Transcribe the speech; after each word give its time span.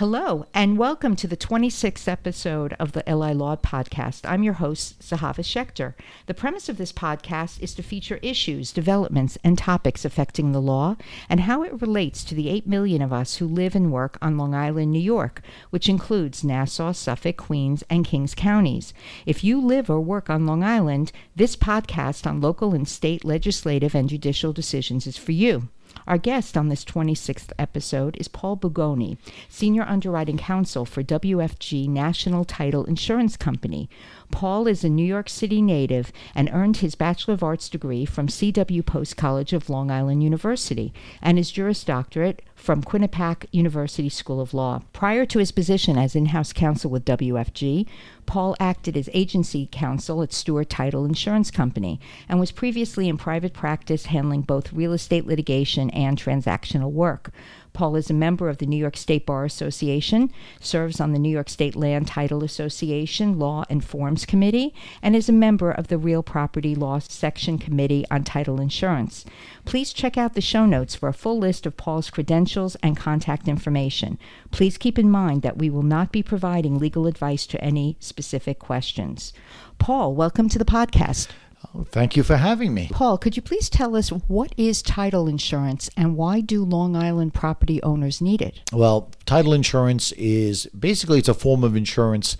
Hello, 0.00 0.46
and 0.54 0.78
welcome 0.78 1.14
to 1.16 1.26
the 1.26 1.36
26th 1.36 2.08
episode 2.08 2.72
of 2.78 2.92
the 2.92 3.04
LI 3.06 3.34
Law 3.34 3.54
Podcast. 3.56 4.22
I'm 4.24 4.42
your 4.42 4.54
host, 4.54 5.00
Zehava 5.00 5.44
Schechter. 5.44 5.92
The 6.24 6.32
premise 6.32 6.70
of 6.70 6.78
this 6.78 6.90
podcast 6.90 7.60
is 7.60 7.74
to 7.74 7.82
feature 7.82 8.18
issues, 8.22 8.72
developments, 8.72 9.36
and 9.44 9.58
topics 9.58 10.06
affecting 10.06 10.52
the 10.52 10.58
law 10.62 10.96
and 11.28 11.40
how 11.40 11.62
it 11.62 11.82
relates 11.82 12.24
to 12.24 12.34
the 12.34 12.48
8 12.48 12.66
million 12.66 13.02
of 13.02 13.12
us 13.12 13.36
who 13.36 13.46
live 13.46 13.74
and 13.74 13.92
work 13.92 14.16
on 14.22 14.38
Long 14.38 14.54
Island, 14.54 14.90
New 14.90 14.98
York, 14.98 15.42
which 15.68 15.86
includes 15.86 16.42
Nassau, 16.42 16.92
Suffolk, 16.92 17.36
Queens, 17.36 17.84
and 17.90 18.02
Kings 18.02 18.34
counties. 18.34 18.94
If 19.26 19.44
you 19.44 19.60
live 19.60 19.90
or 19.90 20.00
work 20.00 20.30
on 20.30 20.46
Long 20.46 20.64
Island, 20.64 21.12
this 21.36 21.56
podcast 21.56 22.26
on 22.26 22.40
local 22.40 22.72
and 22.72 22.88
state 22.88 23.22
legislative 23.22 23.94
and 23.94 24.08
judicial 24.08 24.54
decisions 24.54 25.06
is 25.06 25.18
for 25.18 25.32
you. 25.32 25.68
Our 26.10 26.18
guest 26.18 26.56
on 26.56 26.70
this 26.70 26.84
26th 26.84 27.52
episode 27.56 28.16
is 28.18 28.26
Paul 28.26 28.56
Bugoni, 28.56 29.16
Senior 29.48 29.84
Underwriting 29.84 30.38
Counsel 30.38 30.84
for 30.84 31.04
WFG 31.04 31.88
National 31.88 32.44
Title 32.44 32.84
Insurance 32.84 33.36
Company. 33.36 33.88
Paul 34.32 34.66
is 34.66 34.82
a 34.82 34.88
New 34.88 35.06
York 35.06 35.28
City 35.28 35.62
native 35.62 36.10
and 36.34 36.50
earned 36.52 36.78
his 36.78 36.96
Bachelor 36.96 37.34
of 37.34 37.44
Arts 37.44 37.68
degree 37.68 38.04
from 38.04 38.28
C.W. 38.28 38.82
Post 38.82 39.16
College 39.16 39.52
of 39.52 39.70
Long 39.70 39.92
Island 39.92 40.24
University 40.24 40.92
and 41.22 41.38
his 41.38 41.52
Juris 41.52 41.84
Doctorate 41.84 42.42
from 42.56 42.82
Quinnipiac 42.82 43.46
University 43.52 44.08
School 44.08 44.40
of 44.40 44.52
Law. 44.52 44.82
Prior 44.92 45.24
to 45.26 45.38
his 45.38 45.52
position 45.52 45.96
as 45.96 46.16
in 46.16 46.26
house 46.26 46.52
counsel 46.52 46.90
with 46.90 47.04
WFG, 47.04 47.86
Paul 48.30 48.54
acted 48.60 48.96
as 48.96 49.10
agency 49.12 49.68
counsel 49.72 50.22
at 50.22 50.32
Stewart 50.32 50.70
Title 50.70 51.04
Insurance 51.04 51.50
Company 51.50 51.98
and 52.28 52.38
was 52.38 52.52
previously 52.52 53.08
in 53.08 53.18
private 53.18 53.52
practice 53.52 54.06
handling 54.06 54.42
both 54.42 54.72
real 54.72 54.92
estate 54.92 55.26
litigation 55.26 55.90
and 55.90 56.16
transactional 56.16 56.92
work. 56.92 57.32
Paul 57.72 57.96
is 57.96 58.10
a 58.10 58.14
member 58.14 58.48
of 58.48 58.58
the 58.58 58.66
New 58.66 58.76
York 58.76 58.96
State 58.96 59.26
Bar 59.26 59.44
Association, 59.44 60.30
serves 60.60 61.00
on 61.00 61.12
the 61.12 61.18
New 61.18 61.30
York 61.30 61.48
State 61.48 61.76
Land 61.76 62.06
Title 62.06 62.44
Association 62.44 63.38
Law 63.38 63.64
and 63.70 63.84
Forms 63.84 64.26
Committee, 64.26 64.74
and 65.02 65.14
is 65.14 65.28
a 65.28 65.32
member 65.32 65.70
of 65.70 65.88
the 65.88 65.98
Real 65.98 66.22
Property 66.22 66.74
Law 66.74 66.98
Section 66.98 67.58
Committee 67.58 68.04
on 68.10 68.24
Title 68.24 68.60
Insurance. 68.60 69.24
Please 69.64 69.92
check 69.92 70.18
out 70.18 70.34
the 70.34 70.40
show 70.40 70.66
notes 70.66 70.94
for 70.94 71.08
a 71.08 71.14
full 71.14 71.38
list 71.38 71.66
of 71.66 71.76
Paul's 71.76 72.10
credentials 72.10 72.76
and 72.82 72.96
contact 72.96 73.48
information. 73.48 74.18
Please 74.50 74.76
keep 74.76 74.98
in 74.98 75.10
mind 75.10 75.42
that 75.42 75.58
we 75.58 75.70
will 75.70 75.82
not 75.82 76.12
be 76.12 76.22
providing 76.22 76.78
legal 76.78 77.06
advice 77.06 77.46
to 77.46 77.62
any 77.62 77.96
specific 78.00 78.58
questions. 78.58 79.32
Paul, 79.78 80.14
welcome 80.14 80.48
to 80.48 80.58
the 80.58 80.64
podcast. 80.64 81.28
Oh, 81.74 81.84
thank 81.84 82.16
you 82.16 82.22
for 82.22 82.36
having 82.36 82.72
me. 82.74 82.88
Paul, 82.90 83.18
could 83.18 83.36
you 83.36 83.42
please 83.42 83.68
tell 83.68 83.94
us 83.94 84.08
what 84.08 84.54
is 84.56 84.82
title 84.82 85.28
insurance 85.28 85.90
and 85.96 86.16
why 86.16 86.40
do 86.40 86.64
Long 86.64 86.96
Island 86.96 87.34
property 87.34 87.82
owners 87.82 88.20
need 88.20 88.40
it? 88.40 88.60
Well, 88.72 89.10
title 89.26 89.52
insurance 89.52 90.12
is 90.12 90.66
basically 90.66 91.18
it's 91.18 91.28
a 91.28 91.34
form 91.34 91.62
of 91.62 91.76
insurance 91.76 92.36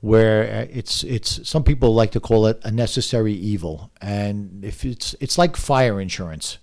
where 0.00 0.62
uh, 0.62 0.66
it's 0.70 1.04
it's 1.04 1.46
some 1.48 1.62
people 1.62 1.94
like 1.94 2.10
to 2.12 2.20
call 2.20 2.46
it 2.46 2.58
a 2.64 2.70
necessary 2.70 3.34
evil, 3.34 3.90
and 4.00 4.64
if 4.64 4.84
it's 4.84 5.14
it's 5.20 5.36
like 5.36 5.56
fire 5.56 6.00
insurance. 6.00 6.58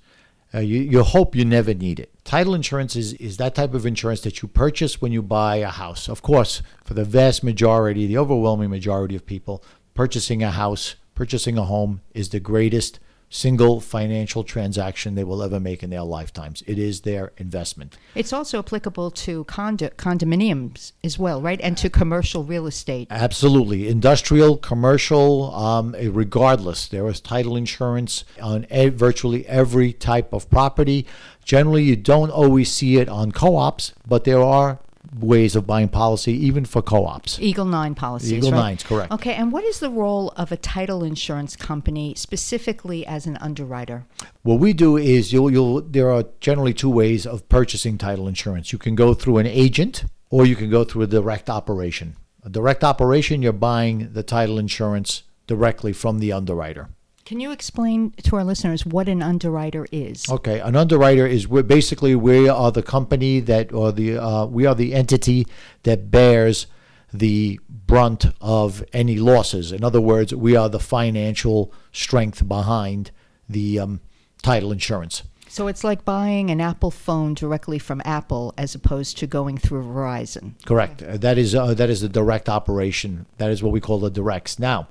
Uh, 0.54 0.60
you, 0.60 0.80
you 0.80 1.04
hope 1.04 1.36
you 1.36 1.44
never 1.44 1.74
need 1.74 2.00
it. 2.00 2.10
Title 2.24 2.56
insurance 2.56 2.96
is, 2.96 3.12
is 3.16 3.36
that 3.36 3.54
type 3.54 3.74
of 3.74 3.86
insurance 3.86 4.22
that 4.22 4.42
you 4.42 4.48
purchase 4.48 5.02
when 5.02 5.12
you 5.12 5.22
buy 5.22 5.58
a 5.58 5.68
house. 5.68 6.08
Of 6.08 6.22
course, 6.22 6.62
for 6.86 6.94
the 6.94 7.04
vast 7.04 7.44
majority, 7.44 8.08
the 8.08 8.18
overwhelming 8.18 8.70
majority 8.70 9.14
of 9.18 9.26
people, 9.26 9.62
purchasing 9.94 10.42
a 10.42 10.52
house 10.52 10.96
purchasing 11.18 11.58
a 11.58 11.64
home 11.64 12.00
is 12.14 12.30
the 12.30 12.40
greatest 12.40 13.00
single 13.28 13.82
financial 13.82 14.44
transaction 14.44 15.16
they 15.16 15.24
will 15.24 15.42
ever 15.42 15.60
make 15.60 15.82
in 15.82 15.90
their 15.90 16.04
lifetimes. 16.04 16.62
It 16.68 16.78
is 16.78 17.02
their 17.02 17.34
investment. 17.38 17.98
It's 18.14 18.32
also 18.32 18.60
applicable 18.60 19.10
to 19.26 19.44
condo- 19.46 19.90
condominiums 19.90 20.92
as 21.04 21.18
well, 21.18 21.42
right? 21.42 21.60
And 21.60 21.76
to 21.80 21.90
commercial 21.90 22.44
real 22.44 22.68
estate. 22.68 23.08
Absolutely. 23.10 23.88
Industrial, 23.88 24.58
commercial, 24.58 25.56
um, 25.56 25.96
regardless. 26.00 26.88
There 26.88 27.08
is 27.08 27.20
title 27.20 27.58
insurance 27.58 28.24
on 28.40 28.68
e- 28.72 28.90
virtually 28.90 29.44
every 29.48 29.94
type 29.94 30.34
of 30.34 30.48
property. 30.52 31.08
Generally, 31.44 31.84
you 31.84 31.96
don't 31.96 32.30
always 32.30 32.72
see 32.72 32.98
it 32.98 33.10
on 33.10 33.32
co 33.32 33.56
ops, 33.56 33.94
but 34.08 34.24
there 34.24 34.44
are 34.44 34.80
ways 35.20 35.56
of 35.56 35.66
buying 35.68 35.90
policy, 35.90 36.34
even 36.34 36.66
for 36.66 36.82
co-ops. 36.82 37.40
Eagle 37.40 37.66
Nine 37.66 37.96
policies. 37.96 38.34
Eagle 38.34 38.52
right? 38.52 38.58
Nines, 38.58 38.84
correct. 38.84 39.12
Okay, 39.12 39.34
and 39.34 39.52
what 39.52 39.64
is 39.64 39.80
the 39.80 39.90
role 39.90 40.34
of 40.38 40.52
a 40.52 40.58
title 40.58 41.04
insurance 41.04 41.56
company 41.56 42.14
specifically 42.16 43.06
as 43.06 43.26
an 43.26 43.38
underwriter? 43.38 44.06
What 44.44 44.60
we 44.60 44.74
do 44.74 44.98
is 44.98 45.34
you'll 45.34 45.52
you'll 45.52 45.82
there 45.82 46.12
are 46.12 46.26
generally 46.40 46.74
two 46.74 46.90
ways 46.90 47.26
of 47.26 47.48
purchasing 47.50 47.98
title 47.98 48.28
insurance. 48.28 48.72
You 48.72 48.80
can 48.80 48.96
go 48.96 49.14
through 49.14 49.38
an 49.38 49.48
agent 49.48 50.06
or 50.30 50.46
you 50.46 50.56
can 50.56 50.70
go 50.70 50.84
through 50.84 51.04
a 51.04 51.08
direct 51.08 51.50
operation. 51.50 52.16
A 52.44 52.50
direct 52.50 52.84
operation, 52.84 53.42
you're 53.42 53.54
buying 53.54 54.14
the 54.14 54.24
title 54.24 54.60
insurance 54.60 55.24
directly 55.48 55.94
from 55.94 56.20
the 56.20 56.32
underwriter. 56.32 56.90
Can 57.28 57.42
you 57.42 57.52
explain 57.52 58.12
to 58.24 58.38
our 58.38 58.46
listeners 58.46 58.86
what 58.86 59.10
an 59.10 59.22
underwriter 59.22 59.86
is? 59.92 60.24
Okay, 60.30 60.62
an 60.62 60.78
underwriter 60.78 61.28
is 61.28 61.46
we're 61.46 61.62
basically 61.62 62.16
we 62.16 62.48
are 62.48 62.72
the 62.72 62.82
company 62.82 63.42
that 63.42 63.74
or 63.74 63.92
the 63.92 64.18
uh, 64.18 64.46
we 64.46 64.66
are 64.66 64.74
the 64.74 64.94
entity 64.96 65.46
that 65.84 66.10
bears 66.10 66.68
the 67.12 67.60
brunt 67.70 68.28
of 68.40 68.82
any 68.94 69.18
losses. 69.18 69.74
In 69.74 69.84
other 69.84 70.00
words, 70.00 70.34
we 70.34 70.56
are 70.56 70.70
the 70.70 70.80
financial 70.80 71.74
strength 71.92 72.48
behind 72.48 73.12
the 73.50 73.78
um, 73.78 74.00
title 74.42 74.72
insurance. 74.72 75.24
So 75.50 75.68
it's 75.68 75.84
like 75.84 76.06
buying 76.06 76.50
an 76.50 76.62
Apple 76.62 76.92
phone 76.92 77.34
directly 77.34 77.78
from 77.78 78.02
Apple 78.06 78.54
as 78.58 78.74
opposed 78.74 79.18
to 79.18 79.28
going 79.28 79.58
through 79.58 79.84
Verizon. 79.84 80.54
Correct. 80.66 81.04
Uh, 81.04 81.18
that 81.18 81.38
is 81.38 81.54
uh, 81.54 81.74
that 81.74 81.90
is 81.90 82.02
a 82.04 82.08
direct 82.08 82.48
operation. 82.48 83.26
That 83.38 83.52
is 83.52 83.62
what 83.62 83.74
we 83.74 83.82
call 83.82 84.00
the 84.00 84.10
directs. 84.10 84.60
Now, 84.60 84.88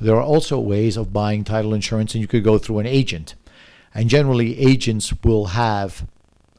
there 0.00 0.16
are 0.16 0.22
also 0.22 0.58
ways 0.58 0.96
of 0.96 1.12
buying 1.12 1.44
title 1.44 1.74
insurance, 1.74 2.14
and 2.14 2.20
you 2.20 2.28
could 2.28 2.44
go 2.44 2.58
through 2.58 2.78
an 2.78 2.86
agent. 2.86 3.34
And 3.94 4.08
generally, 4.08 4.58
agents 4.58 5.12
will 5.24 5.46
have 5.46 6.06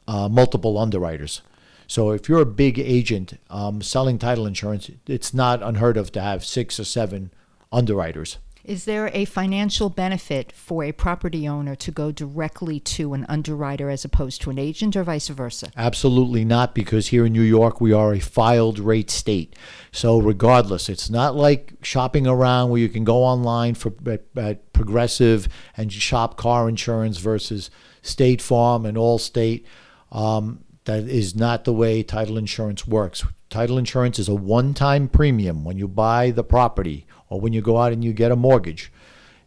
uh, 0.06 0.28
multiple 0.28 0.76
underwriters. 0.78 1.42
So 1.86 2.10
if 2.10 2.28
you're 2.28 2.42
a 2.42 2.46
big 2.46 2.78
agent 2.78 3.38
um, 3.50 3.82
selling 3.82 4.18
title 4.18 4.46
insurance, 4.46 4.90
it's 5.06 5.34
not 5.34 5.62
unheard 5.62 5.96
of 5.96 6.12
to 6.12 6.20
have 6.20 6.44
six 6.44 6.78
or 6.78 6.84
seven 6.84 7.32
underwriters. 7.72 8.38
Is 8.64 8.84
there 8.84 9.10
a 9.14 9.24
financial 9.24 9.88
benefit 9.88 10.52
for 10.52 10.84
a 10.84 10.92
property 10.92 11.48
owner 11.48 11.74
to 11.76 11.90
go 11.90 12.12
directly 12.12 12.78
to 12.80 13.14
an 13.14 13.24
underwriter 13.28 13.88
as 13.88 14.04
opposed 14.04 14.42
to 14.42 14.50
an 14.50 14.58
agent 14.58 14.96
or 14.96 15.02
vice 15.02 15.28
versa? 15.28 15.70
Absolutely 15.76 16.44
not, 16.44 16.74
because 16.74 17.08
here 17.08 17.24
in 17.24 17.32
New 17.32 17.40
York, 17.42 17.80
we 17.80 17.92
are 17.92 18.12
a 18.12 18.20
filed 18.20 18.78
rate 18.78 19.10
state. 19.10 19.56
So, 19.92 20.18
regardless, 20.18 20.88
it's 20.90 21.08
not 21.08 21.34
like 21.34 21.72
shopping 21.82 22.26
around 22.26 22.68
where 22.68 22.80
you 22.80 22.90
can 22.90 23.04
go 23.04 23.24
online 23.24 23.74
for 23.74 23.92
at, 24.06 24.24
at 24.36 24.72
Progressive 24.72 25.48
and 25.76 25.92
shop 25.92 26.36
car 26.36 26.68
insurance 26.68 27.18
versus 27.18 27.70
State 28.02 28.40
Farm 28.40 28.86
and 28.86 28.96
Allstate. 28.96 29.64
Um, 30.12 30.64
that 30.84 31.04
is 31.04 31.36
not 31.36 31.64
the 31.64 31.72
way 31.72 32.02
title 32.02 32.38
insurance 32.38 32.86
works. 32.86 33.24
Title 33.50 33.78
insurance 33.78 34.18
is 34.18 34.28
a 34.28 34.34
one 34.34 34.74
time 34.74 35.08
premium 35.08 35.64
when 35.64 35.76
you 35.76 35.86
buy 35.88 36.30
the 36.30 36.44
property 36.44 37.06
or 37.30 37.40
when 37.40 37.54
you 37.54 37.62
go 37.62 37.78
out 37.78 37.92
and 37.92 38.04
you 38.04 38.12
get 38.12 38.30
a 38.30 38.36
mortgage. 38.36 38.92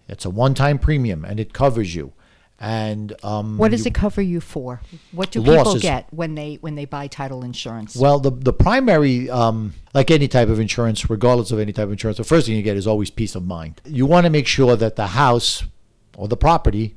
It's 0.09 0.25
a 0.25 0.29
one 0.29 0.53
time 0.55 0.79
premium 0.79 1.23
and 1.23 1.39
it 1.39 1.53
covers 1.53 1.93
you. 1.93 2.13
And 2.59 3.13
um, 3.23 3.57
What 3.57 3.71
does 3.71 3.83
you- 3.85 3.89
it 3.89 3.93
cover 3.93 4.21
you 4.21 4.39
for? 4.39 4.81
What 5.11 5.31
do 5.31 5.41
people 5.43 5.75
get 5.79 6.07
when 6.11 6.35
they 6.35 6.57
when 6.61 6.75
they 6.75 6.85
buy 6.85 7.07
title 7.07 7.43
insurance? 7.43 7.95
Well, 7.95 8.19
the 8.19 8.31
the 8.31 8.53
primary, 8.53 9.29
um, 9.29 9.73
like 9.93 10.09
any 10.11 10.27
type 10.29 10.47
of 10.49 10.59
insurance, 10.59 11.09
regardless 11.09 11.51
of 11.51 11.59
any 11.59 11.73
type 11.73 11.85
of 11.85 11.91
insurance, 11.91 12.17
the 12.17 12.23
first 12.23 12.47
thing 12.47 12.55
you 12.55 12.61
get 12.63 12.77
is 12.77 12.87
always 12.87 13.09
peace 13.09 13.35
of 13.35 13.43
mind. 13.45 13.81
You 13.85 14.05
want 14.05 14.25
to 14.25 14.29
make 14.29 14.47
sure 14.47 14.75
that 14.77 14.95
the 14.95 15.07
house 15.07 15.63
or 16.15 16.27
the 16.29 16.37
property, 16.37 16.95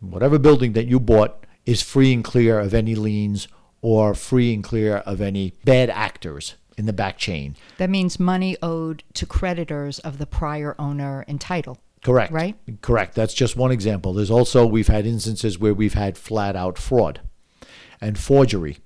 whatever 0.00 0.38
building 0.38 0.72
that 0.74 0.86
you 0.86 0.98
bought, 0.98 1.44
is 1.66 1.82
free 1.82 2.12
and 2.14 2.24
clear 2.24 2.58
of 2.58 2.72
any 2.72 2.94
liens 2.94 3.48
or 3.82 4.14
free 4.14 4.54
and 4.54 4.64
clear 4.64 4.98
of 4.98 5.20
any 5.20 5.54
bad 5.64 5.90
actors 5.90 6.54
in 6.76 6.86
the 6.86 6.92
back 6.92 7.18
chain. 7.18 7.56
that 7.78 7.90
means 7.90 8.18
money 8.18 8.56
owed 8.62 9.02
to 9.14 9.26
creditors 9.26 9.98
of 10.00 10.18
the 10.18 10.26
prior 10.26 10.74
owner 10.78 11.24
in 11.28 11.38
title. 11.38 11.78
Correct. 12.02 12.32
Right? 12.32 12.56
Correct. 12.80 13.14
That's 13.14 13.34
just 13.34 13.56
one 13.56 13.70
example. 13.70 14.12
There's 14.12 14.30
also 14.30 14.66
we've 14.66 14.88
had 14.88 15.06
instances 15.06 15.58
where 15.58 15.74
we've 15.74 15.94
had 15.94 16.18
flat 16.18 16.56
out 16.56 16.78
fraud 16.78 17.20
and 18.00 18.18
forgery, 18.18 18.78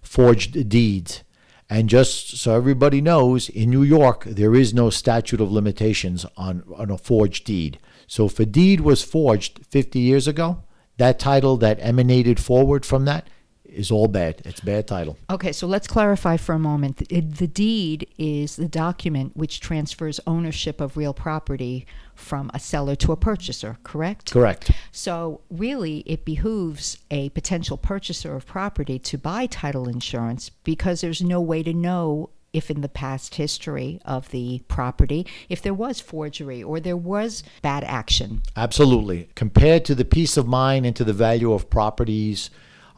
forged 0.00 0.68
deeds. 0.68 1.22
And 1.68 1.88
just 1.88 2.38
so 2.38 2.54
everybody 2.54 3.00
knows, 3.00 3.48
in 3.48 3.70
New 3.70 3.82
York, 3.82 4.24
there 4.24 4.54
is 4.54 4.74
no 4.74 4.90
statute 4.90 5.40
of 5.40 5.52
limitations 5.52 6.26
on, 6.36 6.64
on 6.74 6.90
a 6.90 6.98
forged 6.98 7.44
deed. 7.44 7.78
So 8.06 8.26
if 8.26 8.38
a 8.40 8.46
deed 8.46 8.80
was 8.80 9.02
forged 9.02 9.64
50 9.66 9.98
years 9.98 10.26
ago, 10.26 10.64
that 10.98 11.18
title 11.18 11.56
that 11.58 11.78
emanated 11.80 12.38
forward 12.40 12.84
from 12.84 13.04
that 13.06 13.26
is 13.72 13.90
all 13.90 14.08
bad. 14.08 14.42
It's 14.44 14.60
bad 14.60 14.86
title. 14.86 15.18
Okay, 15.30 15.52
so 15.52 15.66
let's 15.66 15.86
clarify 15.86 16.36
for 16.36 16.54
a 16.54 16.58
moment. 16.58 16.98
The, 16.98 17.20
the 17.20 17.46
deed 17.46 18.08
is 18.18 18.56
the 18.56 18.68
document 18.68 19.36
which 19.36 19.60
transfers 19.60 20.20
ownership 20.26 20.80
of 20.80 20.96
real 20.96 21.14
property 21.14 21.86
from 22.14 22.50
a 22.54 22.60
seller 22.60 22.94
to 22.96 23.12
a 23.12 23.16
purchaser, 23.16 23.78
correct? 23.82 24.32
Correct. 24.32 24.70
So, 24.90 25.40
really, 25.50 25.98
it 26.06 26.24
behooves 26.24 26.98
a 27.10 27.30
potential 27.30 27.76
purchaser 27.76 28.34
of 28.36 28.46
property 28.46 28.98
to 29.00 29.18
buy 29.18 29.46
title 29.46 29.88
insurance 29.88 30.50
because 30.50 31.00
there's 31.00 31.22
no 31.22 31.40
way 31.40 31.62
to 31.62 31.72
know 31.72 32.30
if 32.52 32.70
in 32.70 32.82
the 32.82 32.88
past 32.88 33.36
history 33.36 33.98
of 34.04 34.30
the 34.30 34.60
property, 34.68 35.26
if 35.48 35.62
there 35.62 35.74
was 35.74 36.00
forgery 36.00 36.62
or 36.62 36.80
there 36.80 36.96
was 36.96 37.42
bad 37.62 37.82
action. 37.84 38.42
Absolutely. 38.56 39.28
Compared 39.34 39.84
to 39.86 39.94
the 39.94 40.04
peace 40.04 40.36
of 40.36 40.46
mind 40.46 40.84
and 40.84 40.94
to 40.96 41.04
the 41.04 41.14
value 41.14 41.52
of 41.52 41.70
properties, 41.70 42.50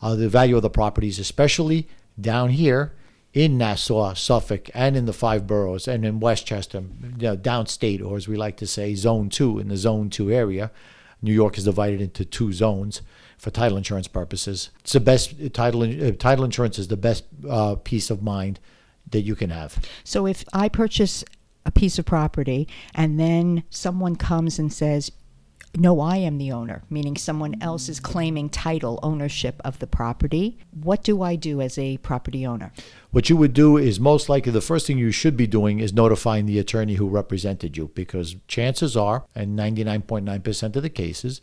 uh, 0.04 0.14
the 0.14 0.28
value 0.28 0.54
of 0.54 0.62
the 0.62 0.68
properties, 0.68 1.18
especially 1.18 1.88
down 2.20 2.50
here 2.50 2.92
in 3.32 3.56
Nassau, 3.56 4.12
Suffolk, 4.12 4.68
and 4.74 4.96
in 4.96 5.06
the 5.06 5.14
five 5.14 5.46
boroughs, 5.46 5.88
and 5.88 6.04
in 6.04 6.20
Westchester, 6.20 6.84
you 7.18 7.28
know, 7.28 7.36
downstate, 7.36 8.04
or 8.04 8.18
as 8.18 8.28
we 8.28 8.36
like 8.36 8.58
to 8.58 8.66
say, 8.66 8.94
Zone 8.94 9.30
2, 9.30 9.58
in 9.58 9.68
the 9.68 9.78
Zone 9.78 10.10
2 10.10 10.30
area. 10.30 10.70
New 11.22 11.32
York 11.32 11.56
is 11.56 11.64
divided 11.64 12.02
into 12.02 12.22
two 12.22 12.52
zones 12.52 13.00
for 13.38 13.50
title 13.50 13.78
insurance 13.78 14.06
purposes. 14.06 14.68
It's 14.80 14.92
the 14.92 15.00
best 15.00 15.54
title. 15.54 15.82
Uh, 15.82 16.12
title 16.12 16.44
insurance 16.44 16.78
is 16.78 16.88
the 16.88 16.98
best 16.98 17.24
uh, 17.48 17.76
peace 17.76 18.10
of 18.10 18.22
mind 18.22 18.60
that 19.10 19.22
you 19.22 19.34
can 19.34 19.48
have. 19.48 19.82
So 20.04 20.26
if 20.26 20.44
I 20.52 20.68
purchase 20.68 21.24
a 21.64 21.70
piece 21.70 21.98
of 21.98 22.04
property 22.04 22.68
and 22.94 23.18
then 23.18 23.64
someone 23.70 24.16
comes 24.16 24.58
and 24.58 24.70
says, 24.70 25.10
no, 25.76 26.00
I 26.00 26.16
am 26.16 26.38
the 26.38 26.52
owner, 26.52 26.82
meaning 26.88 27.16
someone 27.16 27.56
else 27.60 27.88
is 27.88 28.00
claiming 28.00 28.48
title 28.48 29.00
ownership 29.02 29.60
of 29.64 29.78
the 29.78 29.86
property. 29.86 30.58
What 30.70 31.02
do 31.02 31.22
I 31.22 31.36
do 31.36 31.60
as 31.60 31.78
a 31.78 31.96
property 31.98 32.46
owner? 32.46 32.72
What 33.10 33.28
you 33.28 33.36
would 33.36 33.52
do 33.52 33.76
is 33.76 33.98
most 33.98 34.28
likely 34.28 34.52
the 34.52 34.60
first 34.60 34.86
thing 34.86 34.98
you 34.98 35.10
should 35.10 35.36
be 35.36 35.46
doing 35.46 35.80
is 35.80 35.92
notifying 35.92 36.46
the 36.46 36.58
attorney 36.58 36.94
who 36.94 37.08
represented 37.08 37.76
you 37.76 37.90
because 37.94 38.36
chances 38.48 38.96
are, 38.96 39.24
and 39.34 39.58
99.9% 39.58 40.76
of 40.76 40.82
the 40.82 40.90
cases, 40.90 41.40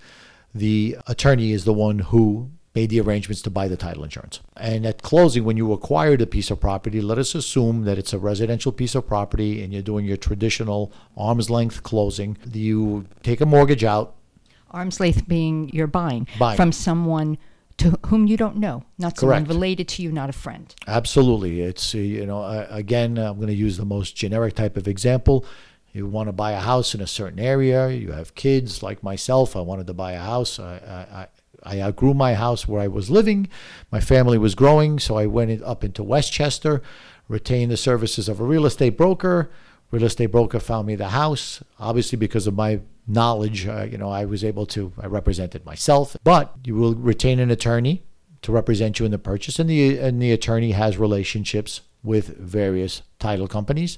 the 0.53 0.97
attorney 1.07 1.51
is 1.51 1.65
the 1.65 1.73
one 1.73 1.99
who 1.99 2.51
made 2.73 2.89
the 2.89 3.01
arrangements 3.01 3.41
to 3.41 3.49
buy 3.49 3.67
the 3.67 3.75
title 3.75 4.03
insurance. 4.03 4.39
And 4.55 4.85
at 4.85 5.01
closing, 5.01 5.43
when 5.43 5.57
you 5.57 5.73
acquired 5.73 6.21
a 6.21 6.27
piece 6.27 6.49
of 6.49 6.61
property, 6.61 7.01
let 7.01 7.17
us 7.17 7.35
assume 7.35 7.83
that 7.83 7.97
it's 7.97 8.13
a 8.13 8.17
residential 8.17 8.71
piece 8.71 8.95
of 8.95 9.07
property 9.07 9.61
and 9.61 9.73
you're 9.73 9.81
doing 9.81 10.05
your 10.05 10.17
traditional 10.17 10.91
arm's 11.17 11.49
length 11.49 11.83
closing. 11.83 12.37
You 12.51 13.07
take 13.23 13.41
a 13.41 13.45
mortgage 13.45 13.83
out. 13.83 14.15
Arm's 14.71 14.99
length 14.99 15.27
being 15.27 15.69
you're 15.73 15.87
buying, 15.87 16.27
Buying. 16.39 16.57
from 16.57 16.71
someone 16.71 17.37
to 17.77 17.97
whom 18.07 18.27
you 18.27 18.37
don't 18.37 18.57
know, 18.57 18.83
not 18.97 19.17
someone 19.17 19.39
Correct. 19.39 19.49
related 19.49 19.87
to 19.89 20.03
you, 20.03 20.11
not 20.11 20.29
a 20.29 20.33
friend. 20.33 20.73
Absolutely. 20.87 21.61
It's, 21.61 21.95
uh, 21.95 21.99
you 21.99 22.25
know, 22.25 22.43
again, 22.69 23.17
I'm 23.17 23.37
going 23.37 23.47
to 23.47 23.55
use 23.55 23.77
the 23.77 23.85
most 23.85 24.15
generic 24.15 24.55
type 24.55 24.77
of 24.77 24.87
example. 24.87 25.45
You 25.93 26.07
want 26.07 26.27
to 26.27 26.33
buy 26.33 26.51
a 26.51 26.59
house 26.59 26.93
in 26.95 27.01
a 27.01 27.07
certain 27.07 27.39
area, 27.39 27.89
you 27.89 28.11
have 28.11 28.35
kids 28.35 28.81
like 28.83 29.03
myself. 29.03 29.55
I 29.55 29.61
wanted 29.61 29.87
to 29.87 29.93
buy 29.93 30.13
a 30.13 30.19
house. 30.21 30.59
I, 30.59 31.27
I, 31.63 31.73
I 31.77 31.81
outgrew 31.81 32.13
my 32.13 32.33
house 32.33 32.67
where 32.67 32.81
I 32.81 32.87
was 32.87 33.09
living. 33.09 33.49
My 33.91 33.99
family 33.99 34.37
was 34.37 34.55
growing, 34.55 34.99
so 34.99 35.17
I 35.17 35.25
went 35.25 35.61
up 35.63 35.83
into 35.83 36.03
Westchester, 36.03 36.81
retained 37.27 37.71
the 37.71 37.77
services 37.77 38.29
of 38.29 38.39
a 38.39 38.43
real 38.43 38.65
estate 38.65 38.97
broker. 38.97 39.51
Real 39.91 40.05
estate 40.05 40.27
broker 40.27 40.59
found 40.59 40.87
me 40.87 40.95
the 40.95 41.09
house. 41.09 41.61
Obviously, 41.77 42.17
because 42.17 42.47
of 42.47 42.53
my 42.55 42.79
knowledge, 43.07 43.67
uh, 43.67 43.87
you 43.89 43.97
know, 43.97 44.09
I 44.09 44.25
was 44.25 44.43
able 44.43 44.65
to. 44.67 44.93
I 44.99 45.07
represented 45.07 45.65
myself, 45.65 46.15
but 46.23 46.55
you 46.63 46.75
will 46.75 46.95
retain 46.95 47.39
an 47.39 47.51
attorney 47.51 48.03
to 48.41 48.51
represent 48.51 48.99
you 48.99 49.05
in 49.05 49.11
the 49.11 49.19
purchase, 49.19 49.59
and 49.59 49.69
the 49.69 49.97
and 49.97 50.21
the 50.21 50.31
attorney 50.31 50.71
has 50.71 50.97
relationships 50.97 51.81
with 52.03 52.37
various 52.37 53.01
title 53.19 53.47
companies, 53.47 53.97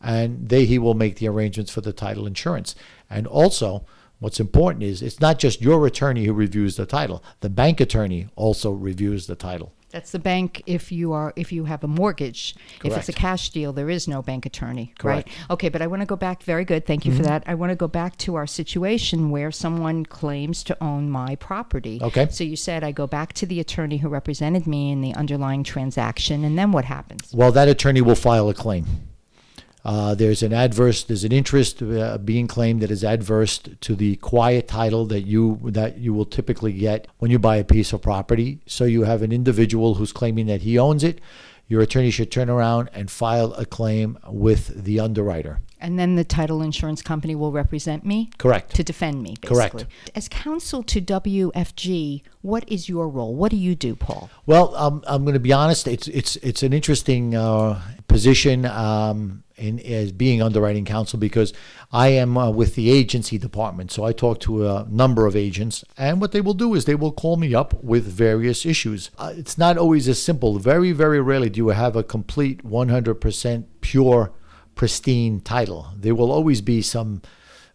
and 0.00 0.48
they 0.48 0.64
he 0.64 0.78
will 0.78 0.94
make 0.94 1.16
the 1.16 1.28
arrangements 1.28 1.72
for 1.72 1.80
the 1.80 1.92
title 1.92 2.26
insurance. 2.26 2.74
And 3.10 3.26
also, 3.26 3.84
what's 4.20 4.40
important 4.40 4.84
is 4.84 5.02
it's 5.02 5.20
not 5.20 5.38
just 5.38 5.60
your 5.60 5.86
attorney 5.86 6.24
who 6.24 6.32
reviews 6.32 6.76
the 6.76 6.86
title; 6.86 7.22
the 7.40 7.50
bank 7.50 7.80
attorney 7.80 8.28
also 8.36 8.72
reviews 8.72 9.26
the 9.26 9.36
title. 9.36 9.72
That's 9.92 10.10
the 10.10 10.18
bank 10.18 10.62
if 10.66 10.90
you 10.90 11.12
are 11.12 11.32
if 11.36 11.52
you 11.52 11.64
have 11.66 11.84
a 11.84 11.88
mortgage. 11.88 12.54
If 12.82 12.96
it's 12.96 13.08
a 13.08 13.12
cash 13.12 13.50
deal, 13.50 13.72
there 13.72 13.90
is 13.90 14.08
no 14.08 14.22
bank 14.22 14.46
attorney, 14.46 14.94
Correct. 14.98 15.28
right? 15.28 15.50
Okay, 15.50 15.68
but 15.68 15.82
I 15.82 15.86
want 15.86 16.00
to 16.00 16.06
go 16.06 16.16
back. 16.16 16.42
Very 16.42 16.64
good, 16.64 16.86
thank 16.86 17.04
you 17.04 17.12
for 17.12 17.18
mm-hmm. 17.18 17.28
that. 17.28 17.44
I 17.46 17.54
want 17.54 17.70
to 17.70 17.76
go 17.76 17.88
back 17.88 18.16
to 18.18 18.34
our 18.34 18.46
situation 18.46 19.30
where 19.30 19.50
someone 19.52 20.06
claims 20.06 20.64
to 20.64 20.82
own 20.82 21.10
my 21.10 21.36
property. 21.36 22.00
Okay. 22.02 22.28
So 22.30 22.42
you 22.42 22.56
said 22.56 22.82
I 22.82 22.92
go 22.92 23.06
back 23.06 23.34
to 23.34 23.46
the 23.46 23.60
attorney 23.60 23.98
who 23.98 24.08
represented 24.08 24.66
me 24.66 24.90
in 24.90 25.02
the 25.02 25.14
underlying 25.14 25.62
transaction, 25.62 26.44
and 26.44 26.58
then 26.58 26.72
what 26.72 26.86
happens? 26.86 27.32
Well, 27.32 27.52
that 27.52 27.68
attorney 27.68 28.00
will 28.00 28.14
file 28.14 28.48
a 28.48 28.54
claim. 28.54 28.86
Uh, 29.84 30.14
there's 30.14 30.42
an 30.42 30.52
adverse, 30.52 31.02
there's 31.04 31.24
an 31.24 31.32
interest 31.32 31.82
uh, 31.82 32.16
being 32.18 32.46
claimed 32.46 32.80
that 32.82 32.90
is 32.90 33.02
adverse 33.02 33.58
to 33.80 33.96
the 33.96 34.16
quiet 34.16 34.68
title 34.68 35.06
that 35.06 35.22
you 35.22 35.58
that 35.64 35.98
you 35.98 36.14
will 36.14 36.24
typically 36.24 36.72
get 36.72 37.08
when 37.18 37.30
you 37.30 37.38
buy 37.38 37.56
a 37.56 37.64
piece 37.64 37.92
of 37.92 38.00
property. 38.00 38.60
So 38.66 38.84
you 38.84 39.02
have 39.02 39.22
an 39.22 39.32
individual 39.32 39.94
who's 39.94 40.12
claiming 40.12 40.46
that 40.46 40.62
he 40.62 40.78
owns 40.78 41.02
it. 41.02 41.20
Your 41.66 41.80
attorney 41.80 42.10
should 42.10 42.30
turn 42.30 42.50
around 42.50 42.90
and 42.92 43.10
file 43.10 43.54
a 43.54 43.64
claim 43.64 44.18
with 44.28 44.84
the 44.84 45.00
underwriter. 45.00 45.60
And 45.82 45.98
then 45.98 46.14
the 46.14 46.22
title 46.22 46.62
insurance 46.62 47.02
company 47.02 47.34
will 47.34 47.50
represent 47.50 48.06
me 48.06 48.30
Correct. 48.38 48.72
to 48.76 48.84
defend 48.84 49.20
me. 49.20 49.34
Basically. 49.40 49.84
Correct. 49.84 49.86
As 50.14 50.28
counsel 50.28 50.84
to 50.84 51.00
WFG, 51.00 52.22
what 52.40 52.64
is 52.68 52.88
your 52.88 53.08
role? 53.08 53.34
What 53.34 53.50
do 53.50 53.56
you 53.56 53.74
do, 53.74 53.96
Paul? 53.96 54.30
Well, 54.46 54.76
um, 54.76 55.02
I'm 55.08 55.24
going 55.24 55.34
to 55.34 55.40
be 55.40 55.52
honest. 55.52 55.88
It's 55.88 56.06
it's 56.06 56.36
it's 56.36 56.62
an 56.62 56.72
interesting 56.72 57.34
uh, 57.34 57.82
position 58.06 58.64
um, 58.64 59.42
in 59.56 59.80
as 59.80 60.12
being 60.12 60.40
underwriting 60.40 60.84
counsel 60.84 61.18
because 61.18 61.52
I 61.90 62.08
am 62.08 62.38
uh, 62.38 62.50
with 62.50 62.76
the 62.76 62.90
agency 62.90 63.36
department. 63.36 63.90
So 63.90 64.04
I 64.04 64.12
talk 64.12 64.38
to 64.40 64.68
a 64.68 64.86
number 64.88 65.26
of 65.26 65.34
agents, 65.34 65.84
and 65.98 66.20
what 66.20 66.30
they 66.30 66.40
will 66.40 66.54
do 66.54 66.74
is 66.74 66.84
they 66.84 66.94
will 66.94 67.12
call 67.12 67.36
me 67.36 67.54
up 67.54 67.82
with 67.82 68.04
various 68.04 68.64
issues. 68.64 69.10
Uh, 69.18 69.32
it's 69.36 69.58
not 69.58 69.76
always 69.76 70.08
as 70.08 70.22
simple. 70.22 70.60
Very 70.60 70.92
very 70.92 71.20
rarely 71.20 71.50
do 71.50 71.58
you 71.58 71.68
have 71.68 71.96
a 71.96 72.04
complete 72.04 72.62
100% 72.64 73.64
pure, 73.80 74.32
pristine 74.82 75.38
title. 75.38 75.86
There 75.96 76.12
will 76.12 76.32
always 76.32 76.60
be 76.60 76.82
some 76.82 77.22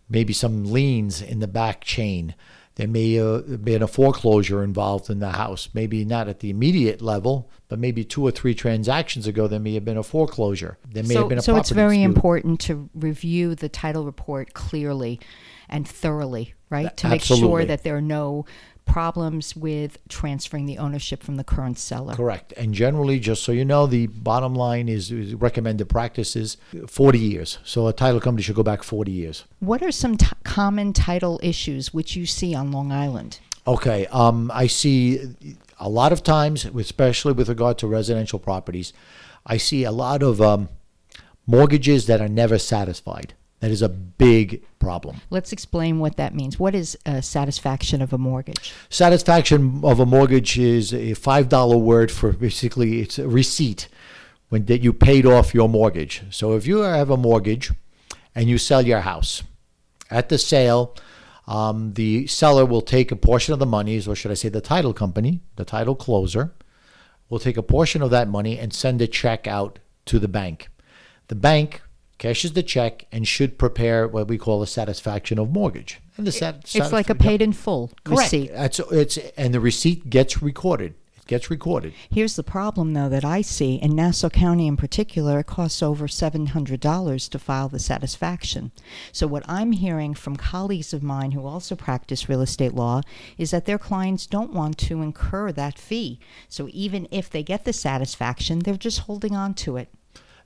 maybe 0.10 0.34
some 0.34 0.66
liens 0.66 1.22
in 1.22 1.40
the 1.40 1.48
back 1.48 1.80
chain. 1.80 2.36
There 2.76 2.86
may 2.86 3.18
uh, 3.18 3.44
have 3.44 3.64
been 3.64 3.82
a 3.82 3.88
foreclosure 3.88 4.62
involved 4.62 5.10
in 5.10 5.20
the 5.20 5.32
house. 5.32 5.70
Maybe 5.74 6.04
not 6.04 6.28
at 6.28 6.42
the 6.42 6.50
immediate 6.50 7.02
level, 7.02 7.50
but 7.70 7.80
maybe 7.80 8.04
two 8.04 8.28
or 8.28 8.32
three 8.32 8.54
transactions 8.54 9.26
ago, 9.26 9.48
there 9.48 9.58
may 9.58 9.74
have 9.76 9.86
been 9.86 9.96
a 9.96 10.04
foreclosure. 10.04 10.78
There 10.86 11.04
may 11.04 11.14
so, 11.14 11.20
have 11.22 11.30
been 11.30 11.38
a 11.38 11.42
so 11.42 11.56
it's 11.56 11.70
very 11.70 12.00
dispute. 12.00 12.14
important 12.14 12.60
to 12.62 12.90
review 12.94 13.56
the 13.56 13.70
title 13.70 14.04
report 14.04 14.54
clearly 14.54 15.22
and 15.70 15.88
thoroughly, 15.88 16.56
right? 16.70 16.96
To 16.98 17.08
make 17.08 17.22
sure 17.22 17.64
that 17.64 17.84
there 17.84 17.96
are 17.96 18.02
no 18.02 18.46
problems 18.88 19.56
with 19.56 19.98
transferring 20.10 20.66
the 20.66 20.78
ownership 20.78 21.22
from 21.22 21.36
the 21.36 21.44
current 21.44 21.78
seller. 21.78 22.16
Correct. 22.16 22.54
And 22.54 22.74
generally, 22.74 23.20
just 23.20 23.44
so 23.44 23.52
you 23.52 23.66
know, 23.66 23.86
the 23.86 24.08
bottom 24.08 24.56
line 24.56 24.90
is, 24.90 25.12
is 25.12 25.36
recommended 25.36 25.90
practices 25.90 26.58
40 26.88 27.20
years. 27.20 27.60
So 27.64 27.88
a 27.88 27.94
title 27.94 28.20
company 28.20 28.44
should 28.44 28.56
go 28.56 28.64
back 28.64 28.84
40 28.84 29.12
years. 29.12 29.44
What 29.60 29.84
are 29.84 29.92
some 29.92 30.18
t- 30.18 30.28
common 30.44 30.94
title 30.94 31.40
issues 31.44 31.94
which 31.94 32.16
you 32.16 32.26
see 32.26 32.56
on 32.56 32.72
Long 32.72 32.92
Island? 32.92 33.40
Okay. 33.68 34.08
Um, 34.08 34.50
I 34.54 34.68
see 34.68 35.36
a 35.80 35.90
lot 35.90 36.12
of 36.12 36.24
times, 36.24 36.66
especially 36.66 37.34
with 37.34 37.50
regard 37.50 37.78
to 37.80 37.88
residential 37.88 38.40
properties, 38.40 38.94
I 39.46 39.58
see 39.58 39.84
a 39.84 39.92
lot 39.92 40.24
of 40.24 40.42
um, 40.42 40.70
mortgages 41.46 42.08
that 42.08 42.22
are 42.22 42.28
never 42.28 42.58
satisfied. 42.58 43.34
That 43.60 43.72
is 43.72 43.82
a 43.82 43.90
big 43.90 44.64
problem. 44.78 45.18
Let's 45.32 45.52
explain 45.52 46.00
what 46.00 46.18
that 46.18 46.36
means. 46.36 46.60
What 46.60 46.76
is 46.76 46.98
uh, 47.06 47.22
satisfaction 47.22 48.02
of 48.02 48.14
a 48.14 48.18
mortgage? 48.18 48.74
Satisfaction 48.90 49.82
of 49.84 50.00
a 50.00 50.06
mortgage 50.06 50.60
is 50.60 50.94
a 50.94 51.16
five 51.16 51.50
dollar 51.50 51.78
word 51.78 52.12
for 52.12 52.34
basically 52.34 53.02
it's 53.02 53.18
a 53.18 53.28
receipt 53.28 53.88
when 54.50 54.66
that 54.66 54.82
you 54.82 54.94
paid 54.94 55.26
off 55.26 55.56
your 55.56 55.68
mortgage. 55.68 56.22
So 56.30 56.54
if 56.54 56.68
you 56.68 56.80
have 56.80 57.10
a 57.10 57.18
mortgage 57.18 57.72
and 58.36 58.48
you 58.48 58.58
sell 58.58 58.86
your 58.86 59.02
house, 59.02 59.44
at 60.10 60.30
the 60.30 60.38
sale, 60.38 60.96
um, 61.48 61.94
the 61.94 62.28
seller 62.28 62.66
will 62.66 62.82
take 62.82 63.12
a 63.12 63.16
portion 63.16 63.54
of 63.54 63.60
the 63.60 63.66
monies, 63.66 64.08
or 64.08 64.16
should 64.16 64.32
I 64.32 64.36
say, 64.36 64.50
the 64.50 64.62
title 64.62 64.94
company, 64.94 65.42
the 65.56 65.66
title 65.66 65.96
closer, 65.96 66.54
will 67.30 67.40
take 67.40 67.58
a 67.58 67.64
portion 67.64 68.02
of 68.02 68.10
that 68.12 68.28
money 68.28 68.58
and 68.58 68.74
send 68.74 69.02
a 69.02 69.08
check 69.08 69.48
out 69.48 69.80
to 70.06 70.20
the 70.20 70.28
bank. 70.28 70.70
The 71.28 71.36
bank 71.36 71.82
cashes 72.18 72.54
the 72.54 72.64
check 72.64 73.06
and 73.12 73.28
should 73.28 73.58
prepare 73.58 74.08
what 74.08 74.28
we 74.28 74.38
call 74.38 74.62
a 74.62 74.68
satisfaction 74.68 75.38
of 75.40 75.52
mortgage. 75.52 76.00
And 76.18 76.26
the 76.26 76.32
sat- 76.32 76.64
It's 76.74 76.92
like 76.92 77.10
a 77.10 77.16
paid 77.16 77.42
in 77.42 77.54
full 77.54 77.92
Correct. 78.04 78.22
receipt. 78.34 78.52
That's 78.52 78.80
it's 78.92 79.18
and 79.38 79.54
the 79.54 79.60
receipt 79.60 80.10
gets 80.10 80.42
recorded. 80.42 80.96
It 81.16 81.28
gets 81.28 81.52
recorded. 81.52 81.94
Here's 82.10 82.36
the 82.36 82.44
problem, 82.44 82.94
though, 82.94 83.10
that 83.10 83.24
I 83.24 83.42
see 83.42 83.76
in 83.76 83.96
Nassau 83.96 84.30
County 84.30 84.66
in 84.66 84.78
particular, 84.78 85.40
it 85.40 85.46
costs 85.46 85.84
over 85.84 86.08
$700 86.08 87.30
to 87.30 87.40
file 87.40 87.70
the 87.70 87.80
satisfaction. 87.80 88.72
So, 89.12 89.28
what 89.28 89.44
I'm 89.48 89.74
hearing 89.74 90.16
from 90.16 90.38
colleagues 90.38 90.94
of 90.94 91.04
mine 91.04 91.32
who 91.34 91.46
also 91.46 91.76
practice 91.76 92.28
real 92.30 92.42
estate 92.42 92.74
law 92.74 93.02
is 93.38 93.52
that 93.52 93.66
their 93.66 93.78
clients 93.78 94.26
don't 94.26 94.54
want 94.54 94.78
to 94.80 95.02
incur 95.04 95.52
that 95.52 95.78
fee. 95.78 96.20
So, 96.50 96.68
even 96.72 97.08
if 97.12 97.30
they 97.30 97.44
get 97.44 97.64
the 97.66 97.74
satisfaction, 97.74 98.60
they're 98.60 98.76
just 98.76 99.00
holding 99.02 99.36
on 99.36 99.54
to 99.56 99.78
it. 99.78 99.90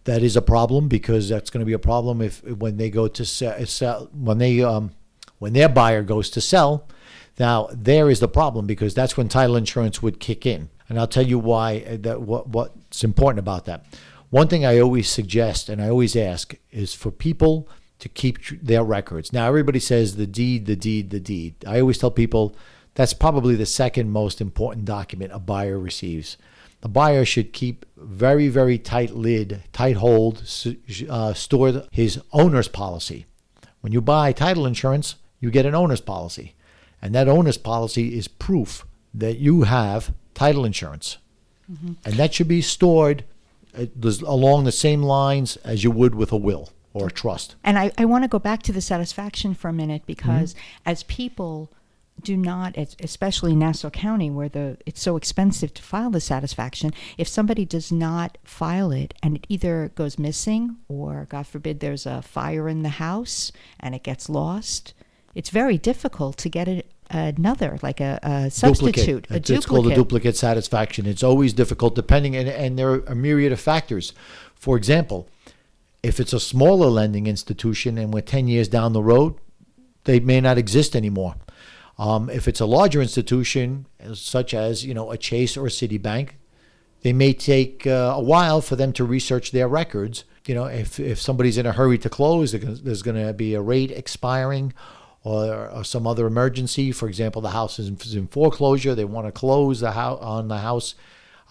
That 0.05 0.23
is 0.23 0.35
a 0.35 0.41
problem 0.41 0.87
because 0.87 1.29
that's 1.29 1.49
going 1.49 1.59
to 1.59 1.65
be 1.65 1.73
a 1.73 1.79
problem 1.79 2.21
if 2.21 2.43
when 2.43 2.77
they 2.77 2.89
go 2.89 3.07
to 3.07 3.25
sell, 3.25 3.65
sell 3.65 4.09
when 4.13 4.39
they 4.39 4.61
um, 4.63 4.91
when 5.37 5.53
their 5.53 5.69
buyer 5.69 6.03
goes 6.03 6.29
to 6.31 6.41
sell. 6.41 6.87
Now 7.39 7.69
there 7.71 8.09
is 8.09 8.19
the 8.19 8.27
problem 8.27 8.65
because 8.65 8.93
that's 8.93 9.15
when 9.15 9.27
title 9.29 9.55
insurance 9.55 10.01
would 10.01 10.19
kick 10.19 10.45
in, 10.45 10.69
and 10.89 10.99
I'll 10.99 11.07
tell 11.07 11.25
you 11.25 11.39
why. 11.39 11.85
uh, 11.87 11.97
That 11.99 12.21
what 12.21 12.49
what's 12.49 13.03
important 13.03 13.39
about 13.39 13.65
that. 13.65 13.85
One 14.31 14.47
thing 14.47 14.65
I 14.65 14.79
always 14.79 15.09
suggest 15.09 15.69
and 15.69 15.81
I 15.81 15.89
always 15.89 16.15
ask 16.15 16.55
is 16.71 16.93
for 16.93 17.11
people 17.11 17.67
to 17.99 18.09
keep 18.09 18.39
their 18.63 18.83
records. 18.83 19.31
Now 19.31 19.47
everybody 19.47 19.79
says 19.79 20.15
the 20.15 20.25
deed, 20.25 20.65
the 20.65 20.75
deed, 20.75 21.09
the 21.11 21.19
deed. 21.19 21.55
I 21.67 21.79
always 21.79 21.97
tell 21.99 22.11
people 22.11 22.55
that's 22.95 23.13
probably 23.13 23.55
the 23.55 23.65
second 23.65 24.09
most 24.09 24.41
important 24.41 24.85
document 24.85 25.31
a 25.33 25.39
buyer 25.39 25.77
receives. 25.77 26.37
The 26.81 26.89
buyer 26.89 27.25
should 27.25 27.53
keep 27.53 27.85
very, 27.95 28.47
very 28.47 28.77
tight 28.77 29.11
lid, 29.11 29.63
tight 29.71 29.97
hold, 29.97 30.43
uh, 31.09 31.33
store 31.33 31.83
his 31.91 32.19
owner's 32.33 32.67
policy. 32.67 33.25
When 33.81 33.93
you 33.93 34.01
buy 34.01 34.31
title 34.31 34.65
insurance, 34.65 35.15
you 35.39 35.51
get 35.51 35.65
an 35.65 35.75
owner's 35.75 36.01
policy. 36.01 36.55
And 37.01 37.15
that 37.15 37.27
owner's 37.27 37.57
policy 37.57 38.17
is 38.17 38.27
proof 38.27 38.85
that 39.13 39.37
you 39.37 39.63
have 39.63 40.13
title 40.33 40.65
insurance. 40.65 41.17
And 42.03 42.15
that 42.15 42.33
should 42.33 42.49
be 42.49 42.61
stored 42.61 43.23
uh, 43.77 43.85
along 44.25 44.65
the 44.65 44.71
same 44.73 45.01
lines 45.03 45.55
as 45.57 45.83
you 45.83 45.91
would 45.91 46.15
with 46.15 46.31
a 46.33 46.37
will 46.37 46.69
or 46.93 47.07
a 47.07 47.11
trust. 47.11 47.55
And 47.63 47.79
I, 47.79 47.91
I 47.97 48.05
want 48.05 48.25
to 48.25 48.27
go 48.27 48.39
back 48.39 48.61
to 48.63 48.73
the 48.73 48.81
satisfaction 48.81 49.53
for 49.53 49.69
a 49.69 49.73
minute 49.73 50.03
because 50.05 50.53
as 50.85 51.03
people 51.03 51.71
do 52.23 52.37
not, 52.37 52.77
especially 52.77 53.53
in 53.53 53.59
Nassau 53.59 53.89
County, 53.89 54.29
where 54.29 54.49
the 54.49 54.77
it's 54.85 55.01
so 55.01 55.17
expensive 55.17 55.73
to 55.73 55.81
file 55.81 56.09
the 56.09 56.21
satisfaction, 56.21 56.91
if 57.17 57.27
somebody 57.27 57.65
does 57.65 57.91
not 57.91 58.37
file 58.43 58.91
it 58.91 59.13
and 59.21 59.37
it 59.37 59.45
either 59.49 59.91
goes 59.95 60.17
missing 60.17 60.77
or, 60.87 61.27
God 61.29 61.47
forbid, 61.47 61.79
there's 61.79 62.05
a 62.05 62.21
fire 62.21 62.69
in 62.69 62.83
the 62.83 62.89
house 62.89 63.51
and 63.79 63.95
it 63.95 64.03
gets 64.03 64.29
lost, 64.29 64.93
it's 65.35 65.49
very 65.49 65.77
difficult 65.77 66.37
to 66.37 66.49
get 66.49 66.67
it 66.67 66.91
another, 67.09 67.77
like 67.81 67.99
a, 67.99 68.19
a 68.23 68.51
substitute, 68.51 69.27
a 69.29 69.35
It's, 69.35 69.47
duplicate. 69.47 69.49
it's 69.49 69.65
called 69.65 69.91
a 69.91 69.95
duplicate 69.95 70.37
satisfaction. 70.37 71.05
It's 71.05 71.23
always 71.23 71.53
difficult 71.53 71.95
depending, 71.95 72.35
and, 72.35 72.47
and 72.47 72.79
there 72.79 72.89
are 72.89 72.99
a 73.01 73.15
myriad 73.15 73.51
of 73.51 73.59
factors. 73.59 74.13
For 74.55 74.77
example, 74.77 75.27
if 76.03 76.19
it's 76.19 76.33
a 76.33 76.39
smaller 76.39 76.87
lending 76.87 77.27
institution 77.27 77.97
and 77.97 78.13
we're 78.13 78.21
10 78.21 78.47
years 78.47 78.67
down 78.67 78.93
the 78.93 79.03
road, 79.03 79.35
they 80.05 80.19
may 80.19 80.41
not 80.41 80.57
exist 80.57 80.95
anymore. 80.95 81.35
Um, 82.01 82.31
if 82.31 82.47
it's 82.47 82.59
a 82.59 82.65
larger 82.65 82.99
institution, 82.99 83.85
such 84.15 84.55
as 84.55 84.83
you 84.83 84.95
know 84.95 85.11
a 85.11 85.17
Chase 85.17 85.55
or 85.55 85.67
a 85.67 85.69
Citibank, 85.69 86.31
they 87.03 87.13
may 87.13 87.31
take 87.31 87.85
uh, 87.85 88.15
a 88.17 88.21
while 88.21 88.59
for 88.59 88.75
them 88.75 88.91
to 88.93 89.03
research 89.03 89.51
their 89.51 89.67
records. 89.67 90.23
You 90.47 90.55
know, 90.55 90.65
if, 90.65 90.99
if 90.99 91.21
somebody's 91.21 91.59
in 91.59 91.67
a 91.67 91.73
hurry 91.73 91.99
to 91.99 92.09
close, 92.09 92.53
there's 92.53 93.03
going 93.03 93.23
to 93.23 93.33
be 93.33 93.53
a 93.53 93.61
rate 93.61 93.91
expiring 93.91 94.73
or, 95.23 95.69
or 95.69 95.83
some 95.83 96.07
other 96.07 96.25
emergency. 96.25 96.91
For 96.91 97.07
example, 97.07 97.39
the 97.39 97.51
house 97.51 97.77
is 97.77 97.87
in, 97.87 97.97
is 97.97 98.17
foreclosure. 98.31 98.95
They 98.95 99.05
want 99.05 99.27
to 99.27 99.31
close 99.31 99.79
the 99.79 99.91
house 99.91 100.19
on 100.23 100.47
the 100.47 100.57
house. 100.57 100.95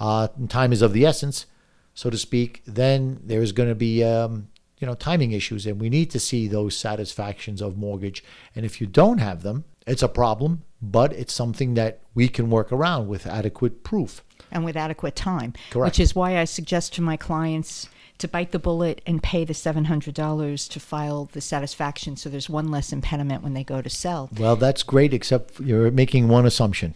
Uh, 0.01 0.27
time 0.49 0.73
is 0.73 0.83
of 0.83 0.93
the 0.93 1.07
essence, 1.07 1.47
so 1.95 2.11
to 2.11 2.19
speak. 2.19 2.63
Then 2.67 3.21
there's 3.23 3.53
going 3.53 3.69
to 3.69 3.77
be 3.77 4.03
um, 4.03 4.49
you 4.81 4.89
know 4.89 4.95
timing 4.95 5.31
issues, 5.31 5.65
and 5.65 5.81
we 5.81 5.89
need 5.89 6.11
to 6.11 6.19
see 6.19 6.49
those 6.49 6.77
satisfactions 6.77 7.63
of 7.63 7.79
mortgage. 7.79 8.25
And 8.57 8.67
if 8.67 8.81
you 8.81 8.89
don't 8.89 9.19
have 9.19 9.45
them, 9.45 9.63
it's 9.87 10.03
a 10.03 10.09
problem. 10.09 10.63
But 10.83 11.13
it's 11.13 11.35
something 11.35 11.75
that 11.75 12.01
we 12.15 12.29
can 12.29 12.49
work 12.49 12.73
around 12.73 13.09
with 13.09 13.27
adequate 13.27 13.85
proof. 13.85 14.23
and 14.51 14.65
with 14.65 14.77
adequate 14.77 15.15
time. 15.15 15.53
Correct. 15.71 15.93
Which 15.93 16.01
is 16.01 16.15
why 16.15 16.39
I 16.39 16.45
suggest 16.45 16.95
to 16.95 17.03
my 17.03 17.17
clients 17.17 17.89
to 18.19 18.27
bite 18.27 18.51
the 18.53 18.59
bullet 18.59 19.01
and 19.07 19.23
pay 19.23 19.45
the 19.45 19.53
$700 19.53 20.69
to 20.71 20.81
file 20.81 21.27
the 21.33 21.41
satisfaction 21.41 22.17
so 22.17 22.29
there's 22.29 22.51
one 22.51 22.69
less 22.71 22.93
impediment 22.93 23.43
when 23.43 23.55
they 23.55 23.63
go 23.63 23.81
to 23.83 23.89
sell. 23.91 24.29
Well, 24.39 24.57
that's 24.57 24.83
great, 24.83 25.13
except 25.15 25.61
you're 25.61 25.91
making 25.91 26.29
one 26.29 26.47
assumption. 26.47 26.95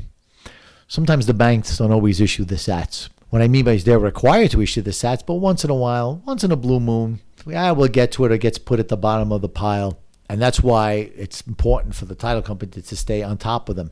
Sometimes 0.88 1.26
the 1.26 1.34
banks 1.34 1.78
don't 1.78 1.92
always 1.92 2.20
issue 2.20 2.44
the 2.44 2.56
SATs. 2.56 3.08
What 3.30 3.42
I 3.42 3.48
mean 3.48 3.64
by 3.64 3.72
is 3.72 3.84
they're 3.84 3.98
required 3.98 4.50
to 4.52 4.60
issue 4.60 4.82
the 4.82 4.90
SATs, 4.92 5.24
but 5.26 5.34
once 5.34 5.64
in 5.64 5.70
a 5.70 5.74
while, 5.74 6.22
once 6.26 6.44
in 6.44 6.52
a 6.52 6.56
blue 6.56 6.80
moon, 6.80 7.20
yeah, 7.46 7.70
we'll 7.72 7.88
get 7.88 8.12
to 8.12 8.24
it. 8.24 8.32
It 8.32 8.38
gets 8.38 8.58
put 8.58 8.80
at 8.80 8.88
the 8.88 8.96
bottom 8.96 9.32
of 9.32 9.40
the 9.42 9.48
pile, 9.48 9.98
and 10.28 10.40
that's 10.40 10.62
why 10.62 11.10
it's 11.16 11.40
important 11.42 11.94
for 11.94 12.04
the 12.06 12.14
title 12.14 12.42
company 12.42 12.82
to 12.82 12.96
stay 12.96 13.22
on 13.22 13.38
top 13.38 13.68
of 13.68 13.76
them. 13.76 13.90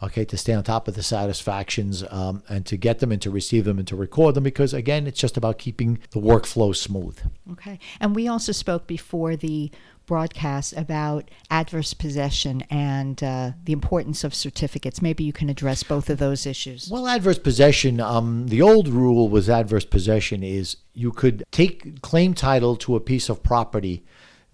Okay, 0.00 0.24
to 0.26 0.36
stay 0.36 0.52
on 0.52 0.62
top 0.62 0.86
of 0.86 0.94
the 0.94 1.02
satisfactions 1.02 2.04
um, 2.10 2.44
and 2.48 2.64
to 2.66 2.76
get 2.76 3.00
them 3.00 3.10
and 3.10 3.20
to 3.20 3.32
receive 3.32 3.64
them 3.64 3.80
and 3.80 3.88
to 3.88 3.96
record 3.96 4.36
them, 4.36 4.44
because 4.44 4.72
again, 4.72 5.08
it's 5.08 5.18
just 5.18 5.36
about 5.36 5.58
keeping 5.58 5.98
the 6.12 6.20
workflow 6.20 6.74
smooth. 6.74 7.18
Okay. 7.50 7.80
And 7.98 8.14
we 8.14 8.28
also 8.28 8.52
spoke 8.52 8.86
before 8.86 9.34
the 9.34 9.72
broadcast 10.06 10.72
about 10.76 11.30
adverse 11.50 11.94
possession 11.94 12.62
and 12.70 13.22
uh, 13.24 13.50
the 13.64 13.72
importance 13.72 14.22
of 14.22 14.34
certificates. 14.34 15.02
Maybe 15.02 15.24
you 15.24 15.32
can 15.32 15.48
address 15.48 15.82
both 15.82 16.08
of 16.10 16.18
those 16.18 16.46
issues. 16.46 16.88
Well, 16.88 17.08
adverse 17.08 17.38
possession. 17.38 18.00
Um, 18.00 18.46
the 18.46 18.62
old 18.62 18.86
rule 18.86 19.28
was 19.28 19.50
adverse 19.50 19.84
possession 19.84 20.44
is 20.44 20.76
you 20.94 21.10
could 21.10 21.44
take 21.50 22.02
claim 22.02 22.34
title 22.34 22.76
to 22.76 22.94
a 22.94 23.00
piece 23.00 23.28
of 23.28 23.42
property 23.42 24.04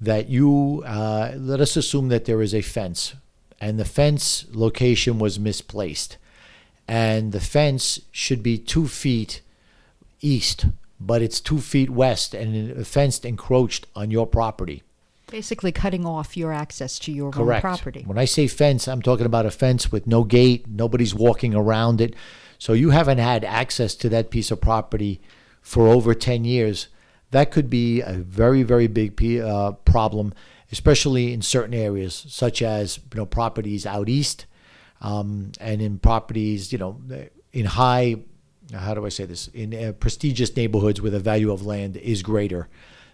that 0.05 0.29
you 0.29 0.83
uh, 0.87 1.33
let 1.37 1.61
us 1.61 1.77
assume 1.77 2.09
that 2.09 2.25
there 2.25 2.43
is 2.43 2.55
a 2.55 2.63
fence, 2.63 3.15
and 3.61 3.79
the 3.79 3.85
fence 3.85 4.47
location 4.53 5.19
was 5.19 5.39
misplaced, 5.39 6.17
and 6.87 7.33
the 7.33 7.41
fence 7.41 8.01
should 8.11 8.43
be 8.43 8.59
two 8.59 8.87
feet 8.87 9.41
east, 10.21 10.67
but 11.01 11.23
it's 11.23 11.41
two 11.41 11.59
feet 11.59 11.91
west, 11.91 12.35
and 12.35 12.77
the 12.77 12.85
fence 12.85 13.19
encroached 13.21 13.87
on 13.95 14.11
your 14.11 14.27
property. 14.27 14.83
Basically, 15.31 15.73
cutting 15.73 16.07
off 16.07 16.37
your 16.37 16.53
access 16.53 16.99
to 17.01 17.13
your 17.13 17.27
own 17.27 17.33
Correct. 17.33 17.63
property. 17.63 18.03
When 18.07 18.19
I 18.19 18.25
say 18.25 18.47
fence, 18.47 18.87
I'm 18.87 19.03
talking 19.03 19.27
about 19.27 19.47
a 19.47 19.51
fence 19.51 19.91
with 19.91 20.07
no 20.07 20.23
gate, 20.23 20.69
nobody's 20.69 21.15
walking 21.15 21.55
around 21.55 22.01
it. 22.01 22.15
So 22.59 22.73
you 22.73 22.91
haven't 22.91 23.19
had 23.19 23.45
access 23.45 23.95
to 23.97 24.09
that 24.11 24.31
piece 24.31 24.51
of 24.51 24.61
property 24.61 25.21
for 25.61 25.89
over 25.89 26.15
10 26.15 26.45
years. 26.45 26.89
That 27.35 27.51
could 27.51 27.69
be 27.69 28.01
a 28.01 28.13
very, 28.13 28.63
very 28.63 28.87
big 28.87 29.17
p- 29.17 29.43
uh, 29.43 29.73
problem, 29.73 30.35
especially 30.71 31.33
in 31.33 31.43
certain 31.43 31.75
areas, 31.75 32.27
such 32.29 32.63
as 32.63 32.99
you 32.99 33.19
know 33.19 33.27
properties 33.27 33.85
out 33.85 34.09
east, 34.09 34.47
um, 35.01 35.51
and 35.61 35.83
in 35.83 35.99
properties 35.99 36.73
you 36.73 36.79
know 36.79 37.01
in 37.53 37.65
high, 37.65 38.23
how 38.73 38.95
do 38.95 39.05
I 39.05 39.09
say 39.09 39.25
this, 39.25 39.49
in 39.49 39.75
uh, 39.75 39.91
prestigious 39.99 40.55
neighborhoods 40.55 41.03
where 41.03 41.11
the 41.11 41.19
value 41.19 41.51
of 41.51 41.67
land 41.67 41.97
is 41.97 42.23
greater. 42.23 42.69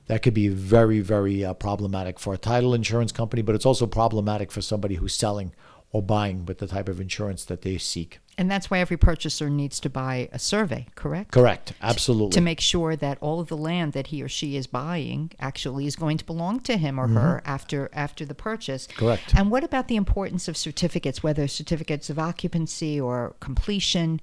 That 0.05 0.21
could 0.21 0.35
be 0.35 0.49
very, 0.49 1.01
very 1.01 1.43
uh, 1.43 1.55
problematic 1.55 2.19
for 2.19 2.35
a 2.35 2.39
title 2.39 2.75
insurance 2.75 3.13
company, 3.13 3.41
but 3.41 3.55
it's 3.55 3.65
also 3.65 3.87
problematic 3.87 4.53
for 4.53 4.61
somebody 4.61 4.97
who's 4.97 5.15
selling 5.15 5.55
or 5.93 6.03
buying 6.03 6.47
with 6.47 6.59
the 6.59 6.67
type 6.67 6.89
of 6.89 7.01
insurance 7.01 7.45
that 7.45 7.63
they 7.63 7.77
seek. 7.77 8.21
And 8.39 8.51
that's 8.51 8.71
why 8.71 8.79
every 8.79 8.97
purchaser 8.97 9.51
needs 9.51 9.81
to 9.81 9.91
buy 9.91 10.29
a 10.33 10.39
survey, 10.39 10.87
correct? 10.95 11.33
Correct. 11.33 11.75
Absolutely. 11.83 12.31
To 12.31 12.41
make 12.41 12.61
sure 12.61 12.97
that 12.97 13.19
all 13.21 13.41
of 13.41 13.49
the 13.49 13.57
land 13.57 13.93
that 13.93 14.07
he 14.07 14.23
or 14.23 14.29
she 14.29 14.57
is 14.57 14.67
buying 14.67 15.33
actually 15.41 15.87
is 15.87 15.97
going 15.97 16.17
to 16.19 16.25
belong 16.25 16.61
to 16.61 16.77
him 16.77 16.99
or 16.99 17.09
her 17.09 17.43
after 17.45 17.91
after 17.93 18.25
the 18.25 18.35
purchase. 18.35 18.87
Mm-hmm. 18.87 18.99
Correct. 18.99 19.35
And 19.37 19.51
what 19.51 19.65
about 19.65 19.89
the 19.89 19.97
importance 19.97 20.49
of 20.49 20.57
certificates, 20.57 21.23
whether 21.23 21.47
certificates 21.49 22.09
of 22.09 22.19
occupancy 22.19 22.99
or 23.01 23.35
completion? 23.41 24.21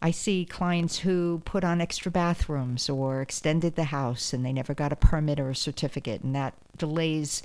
I 0.00 0.12
see 0.12 0.44
clients 0.44 1.00
who 1.00 1.42
put 1.44 1.64
on 1.64 1.80
extra 1.80 2.10
bathrooms 2.12 2.88
or 2.88 3.20
extended 3.20 3.74
the 3.74 3.84
house 3.84 4.32
and 4.32 4.46
they 4.46 4.52
never 4.52 4.72
got 4.72 4.92
a 4.92 4.96
permit 4.96 5.40
or 5.40 5.50
a 5.50 5.56
certificate, 5.56 6.22
and 6.22 6.34
that 6.36 6.54
delays 6.76 7.42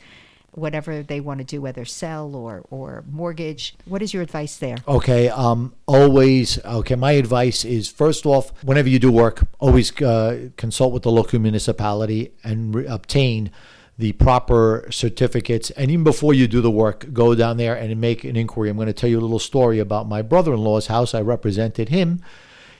whatever 0.55 1.03
they 1.03 1.19
want 1.19 1.39
to 1.39 1.43
do, 1.43 1.61
whether 1.61 1.85
sell 1.85 2.35
or, 2.35 2.63
or 2.69 3.03
mortgage. 3.09 3.75
What 3.85 4.01
is 4.01 4.13
your 4.13 4.23
advice 4.23 4.57
there? 4.57 4.77
Okay. 4.87 5.29
Um, 5.29 5.73
always. 5.85 6.63
Okay. 6.63 6.95
My 6.95 7.13
advice 7.13 7.65
is 7.65 7.89
first 7.89 8.25
off, 8.25 8.51
whenever 8.63 8.89
you 8.89 8.99
do 8.99 9.11
work, 9.11 9.47
always 9.59 9.99
uh, 10.01 10.49
consult 10.57 10.93
with 10.93 11.03
the 11.03 11.11
local 11.11 11.39
municipality 11.39 12.33
and 12.43 12.75
re- 12.75 12.85
obtain 12.85 13.51
the 13.97 14.11
proper 14.13 14.87
certificates. 14.89 15.69
And 15.71 15.91
even 15.91 16.03
before 16.03 16.33
you 16.33 16.47
do 16.47 16.61
the 16.61 16.71
work, 16.71 17.13
go 17.13 17.35
down 17.35 17.57
there 17.57 17.75
and 17.75 18.01
make 18.01 18.23
an 18.23 18.35
inquiry. 18.35 18.69
I'm 18.69 18.75
going 18.75 18.87
to 18.87 18.93
tell 18.93 19.09
you 19.09 19.19
a 19.19 19.21
little 19.21 19.39
story 19.39 19.79
about 19.79 20.07
my 20.07 20.21
brother-in-law's 20.21 20.87
house. 20.87 21.13
I 21.13 21.21
represented 21.21 21.89
him. 21.89 22.21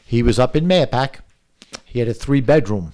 He 0.06 0.24
was 0.24 0.40
up 0.40 0.56
in 0.56 0.66
Mahopac. 0.66 1.20
He 1.86 2.00
had 2.00 2.08
a 2.08 2.14
three-bedroom. 2.14 2.94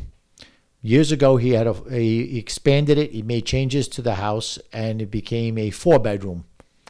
Years 0.82 1.12
ago, 1.12 1.38
he 1.38 1.50
had 1.52 1.68
a, 1.68 1.76
he 1.90 2.38
expanded 2.38 2.98
it. 2.98 3.12
He 3.12 3.22
made 3.22 3.46
changes 3.46 3.88
to 3.90 4.02
the 4.02 4.16
house, 4.16 4.58
and 4.72 5.02
it 5.02 5.12
became 5.12 5.58
a 5.58 5.72
four-bedroom. 5.72 6.46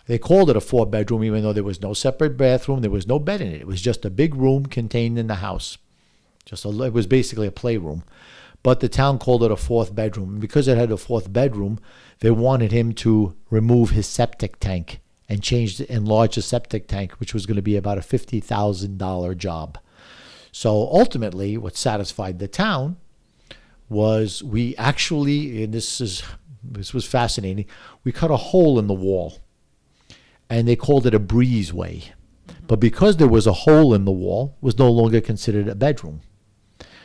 They 0.06 0.18
called 0.18 0.50
it 0.50 0.56
a 0.56 0.62
four 0.62 0.88
bedroom, 0.88 1.24
even 1.24 1.44
though 1.44 1.54
there 1.54 1.64
was 1.64 1.82
no 1.82 1.94
separate 1.94 2.36
bathroom, 2.36 2.82
there 2.82 2.90
was 2.90 3.08
no 3.08 3.20
bed 3.20 3.42
in 3.42 3.52
it. 3.52 3.62
It 3.62 3.68
was 3.68 3.82
just 3.82 4.06
a 4.06 4.10
big 4.10 4.34
room 4.36 4.66
contained 4.66 5.20
in 5.20 5.28
the 5.28 5.36
house. 5.36 5.78
Just 6.46 6.66
a, 6.66 6.70
it 6.84 6.94
was 6.94 7.06
basically 7.06 7.46
a 7.46 7.52
playroom. 7.52 8.04
But 8.64 8.80
the 8.80 8.90
town 8.90 9.20
called 9.20 9.44
it 9.44 9.52
a 9.52 9.56
fourth 9.56 9.94
bedroom. 9.94 10.40
Because 10.40 10.68
it 10.68 10.78
had 10.78 10.92
a 10.92 10.98
fourth 10.98 11.32
bedroom, 11.32 11.80
they 12.22 12.32
wanted 12.32 12.72
him 12.72 12.94
to 12.94 13.36
remove 13.52 13.92
his 13.92 14.08
septic 14.08 14.60
tank 14.60 15.00
and 15.28 15.44
change 15.44 15.80
enlarge 15.82 16.36
the 16.36 16.42
septic 16.42 16.88
tank, 16.88 17.14
which 17.20 17.34
was 17.34 17.46
going 17.46 17.56
to 17.56 17.62
be 17.62 17.78
about 17.78 18.00
a 18.00 18.02
fifty 18.02 18.40
thousand 18.40 18.98
dollar 18.98 19.36
job. 19.36 19.78
So 20.52 20.72
ultimately, 20.72 21.56
what 21.56 21.78
satisfied 21.78 22.40
the 22.40 22.48
town 22.48 22.98
was 23.90 24.44
we 24.44 24.76
actually, 24.78 25.64
and 25.64 25.74
this 25.74 26.00
is 26.00 26.24
this 26.64 26.94
was 26.94 27.06
fascinating. 27.06 27.66
We 28.04 28.12
cut 28.12 28.32
a 28.32 28.38
hole 28.38 28.80
in 28.80 28.88
the 28.88 28.94
wall, 28.94 29.40
and 30.50 30.68
they 30.68 30.76
called 30.76 31.06
it 31.08 31.14
a 31.14 31.20
breezeway. 31.20 32.12
But 32.68 32.80
because 32.80 33.18
there 33.18 33.28
was 33.28 33.48
a 33.48 33.54
hole 33.54 33.94
in 33.94 34.06
the 34.06 34.12
wall, 34.12 34.56
it 34.58 34.64
was 34.64 34.78
no 34.78 34.92
longer 34.92 35.22
considered 35.22 35.68
a 35.68 35.76
bedroom. 35.76 36.22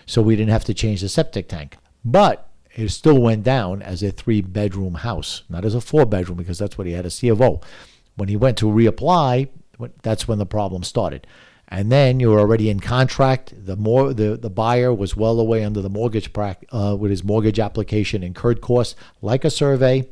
So 0.07 0.21
we 0.21 0.37
didn't 0.37 0.53
have 0.53 0.65
to 0.65 0.75
change 0.75 1.01
the 1.01 1.09
septic 1.09 1.49
tank. 1.49 1.79
But 2.05 2.51
it 2.75 2.91
still 2.91 3.19
went 3.19 3.45
down 3.45 3.81
as 3.81 4.03
a 4.03 4.11
three 4.11 4.43
bedroom 4.43 4.95
house, 4.95 5.43
not 5.49 5.65
as 5.65 5.75
a 5.75 5.81
four 5.81 6.05
bedroom, 6.05 6.37
because 6.37 6.59
that's 6.59 6.77
what 6.77 6.87
he 6.87 6.93
had 6.93 7.07
a 7.07 7.11
C 7.11 7.29
of 7.29 7.41
O. 7.41 7.61
When 8.17 8.29
he 8.29 8.37
went 8.37 8.59
to 8.59 8.67
reapply, 8.67 9.49
that's 10.03 10.29
when 10.29 10.39
the 10.39 10.47
problem 10.47 10.83
started. 10.83 11.27
And 11.69 11.91
then 11.91 12.21
you're 12.21 12.39
already 12.39 12.69
in 12.69 12.81
contract. 12.81 13.55
The 13.57 13.77
more 13.77 14.13
the, 14.13 14.37
the 14.37 14.51
buyer 14.51 14.93
was 14.93 15.17
well 15.17 15.41
away 15.41 15.65
under 15.65 15.81
the 15.81 15.89
mortgage 15.89 16.31
uh, 16.37 16.97
with 16.99 17.11
his 17.11 17.25
mortgage 17.25 17.59
application, 17.59 18.23
incurred 18.23 18.61
costs 18.61 18.95
like 19.23 19.45
a 19.45 19.51
survey, 19.51 20.07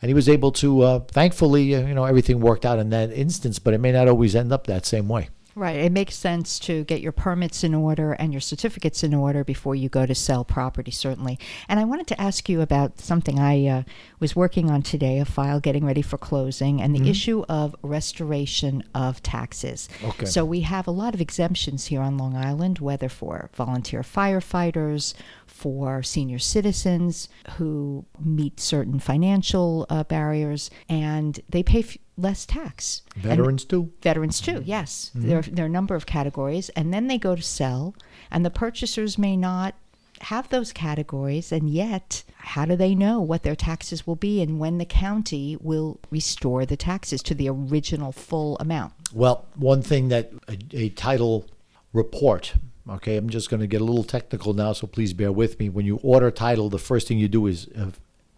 and 0.00 0.08
he 0.08 0.14
was 0.14 0.28
able 0.28 0.52
to. 0.52 0.82
Uh, 0.82 0.98
thankfully, 1.00 1.74
uh, 1.74 1.86
you 1.86 1.94
know 1.94 2.04
everything 2.04 2.40
worked 2.40 2.66
out 2.66 2.78
in 2.78 2.90
that 2.90 3.10
instance, 3.10 3.58
but 3.58 3.74
it 3.74 3.78
may 3.78 3.92
not 3.92 4.08
always 4.08 4.36
end 4.36 4.52
up 4.52 4.66
that 4.66 4.84
same 4.84 5.08
way. 5.08 5.28
Right. 5.54 5.76
It 5.76 5.92
makes 5.92 6.14
sense 6.14 6.58
to 6.60 6.84
get 6.84 7.00
your 7.00 7.12
permits 7.12 7.62
in 7.62 7.74
order 7.74 8.12
and 8.12 8.32
your 8.32 8.40
certificates 8.40 9.02
in 9.02 9.12
order 9.12 9.44
before 9.44 9.74
you 9.74 9.88
go 9.88 10.06
to 10.06 10.14
sell 10.14 10.44
property, 10.44 10.90
certainly. 10.90 11.38
And 11.68 11.78
I 11.78 11.84
wanted 11.84 12.06
to 12.08 12.20
ask 12.20 12.48
you 12.48 12.60
about 12.60 13.00
something 13.00 13.38
I 13.38 13.66
uh, 13.66 13.82
was 14.18 14.34
working 14.34 14.70
on 14.70 14.82
today 14.82 15.18
a 15.18 15.24
file 15.24 15.60
getting 15.60 15.84
ready 15.84 16.02
for 16.02 16.16
closing 16.16 16.80
and 16.80 16.94
the 16.94 17.00
mm-hmm. 17.00 17.08
issue 17.08 17.44
of 17.48 17.76
restoration 17.82 18.82
of 18.94 19.22
taxes. 19.22 19.88
Okay. 20.02 20.26
So 20.26 20.44
we 20.44 20.60
have 20.62 20.86
a 20.86 20.90
lot 20.90 21.14
of 21.14 21.20
exemptions 21.20 21.86
here 21.86 22.00
on 22.00 22.16
Long 22.16 22.36
Island, 22.36 22.78
whether 22.78 23.08
for 23.08 23.50
volunteer 23.54 24.00
firefighters, 24.00 25.14
for 25.46 26.02
senior 26.02 26.38
citizens 26.38 27.28
who 27.56 28.06
meet 28.18 28.58
certain 28.58 28.98
financial 28.98 29.86
uh, 29.90 30.04
barriers, 30.04 30.70
and 30.88 31.40
they 31.48 31.62
pay. 31.62 31.80
F- 31.80 31.98
less 32.22 32.46
tax. 32.46 33.02
Veterans 33.16 33.62
and 33.62 33.70
too. 33.70 33.92
Veterans 34.00 34.40
too. 34.40 34.62
Yes, 34.64 35.10
mm-hmm. 35.16 35.28
there 35.28 35.42
there 35.42 35.64
are 35.64 35.68
a 35.68 35.70
number 35.70 35.94
of 35.94 36.06
categories, 36.06 36.68
and 36.70 36.92
then 36.92 37.08
they 37.08 37.18
go 37.18 37.36
to 37.36 37.42
sell, 37.42 37.94
and 38.30 38.44
the 38.44 38.50
purchasers 38.50 39.18
may 39.18 39.36
not 39.36 39.74
have 40.22 40.48
those 40.48 40.72
categories, 40.72 41.52
and 41.52 41.68
yet 41.68 42.22
how 42.36 42.64
do 42.64 42.76
they 42.76 42.94
know 42.94 43.20
what 43.20 43.42
their 43.42 43.56
taxes 43.56 44.06
will 44.06 44.16
be 44.16 44.40
and 44.40 44.58
when 44.58 44.78
the 44.78 44.84
county 44.84 45.56
will 45.60 45.98
restore 46.10 46.64
the 46.64 46.76
taxes 46.76 47.22
to 47.24 47.34
the 47.34 47.48
original 47.48 48.12
full 48.12 48.56
amount? 48.58 48.92
Well, 49.12 49.46
one 49.56 49.82
thing 49.82 50.08
that 50.08 50.32
a, 50.48 50.58
a 50.72 50.88
title 50.90 51.46
report. 51.92 52.54
Okay, 52.88 53.16
I'm 53.16 53.28
just 53.28 53.48
going 53.48 53.60
to 53.60 53.66
get 53.66 53.80
a 53.80 53.84
little 53.84 54.04
technical 54.04 54.54
now, 54.54 54.72
so 54.72 54.86
please 54.86 55.12
bear 55.12 55.30
with 55.30 55.58
me. 55.60 55.68
When 55.68 55.86
you 55.86 56.00
order 56.02 56.30
title, 56.30 56.68
the 56.68 56.78
first 56.78 57.06
thing 57.06 57.18
you 57.18 57.28
do 57.28 57.46
is 57.46 57.68
uh, 57.78 57.90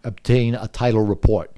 obtain 0.03 0.53
a 0.55 0.67
title 0.67 1.01
report 1.01 1.51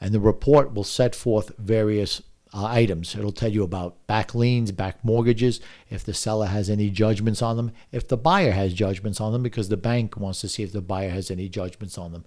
and 0.00 0.12
the 0.12 0.20
report 0.20 0.74
will 0.74 0.84
set 0.84 1.14
forth 1.14 1.52
various 1.58 2.22
uh, 2.54 2.64
items. 2.64 3.14
It'll 3.14 3.32
tell 3.32 3.50
you 3.50 3.62
about 3.62 4.06
back 4.06 4.34
liens, 4.34 4.72
back 4.72 5.04
mortgages, 5.04 5.60
if 5.90 6.04
the 6.04 6.14
seller 6.14 6.46
has 6.46 6.70
any 6.70 6.90
judgments 6.90 7.42
on 7.42 7.56
them, 7.56 7.72
if 7.92 8.08
the 8.08 8.16
buyer 8.16 8.52
has 8.52 8.72
judgments 8.72 9.20
on 9.20 9.32
them, 9.32 9.42
because 9.42 9.68
the 9.68 9.76
bank 9.76 10.16
wants 10.16 10.40
to 10.40 10.48
see 10.48 10.62
if 10.62 10.72
the 10.72 10.80
buyer 10.80 11.10
has 11.10 11.30
any 11.30 11.48
judgments 11.48 11.98
on 11.98 12.12
them. 12.12 12.24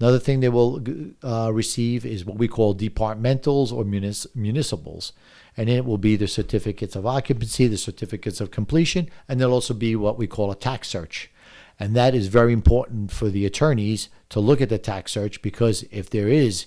Another 0.00 0.18
thing 0.18 0.40
they 0.40 0.48
will 0.48 0.84
uh, 1.24 1.50
receive 1.52 2.06
is 2.06 2.24
what 2.24 2.38
we 2.38 2.48
call 2.48 2.74
departmentals 2.74 3.72
or 3.72 3.84
munis- 3.84 4.28
municipals. 4.34 5.12
And 5.56 5.68
it 5.68 5.84
will 5.84 5.98
be 5.98 6.14
the 6.14 6.28
certificates 6.28 6.94
of 6.94 7.04
occupancy, 7.04 7.66
the 7.66 7.76
certificates 7.76 8.40
of 8.40 8.52
completion, 8.52 9.10
and 9.28 9.40
there'll 9.40 9.54
also 9.54 9.74
be 9.74 9.96
what 9.96 10.16
we 10.16 10.28
call 10.28 10.52
a 10.52 10.56
tax 10.56 10.88
search. 10.88 11.30
And 11.80 11.94
that 11.96 12.14
is 12.14 12.28
very 12.28 12.52
important 12.52 13.10
for 13.10 13.28
the 13.28 13.44
attorneys 13.44 14.08
to 14.30 14.40
look 14.40 14.60
at 14.60 14.68
the 14.68 14.78
tax 14.78 15.12
search 15.12 15.42
because 15.42 15.84
if 15.90 16.10
there 16.10 16.28
is 16.28 16.66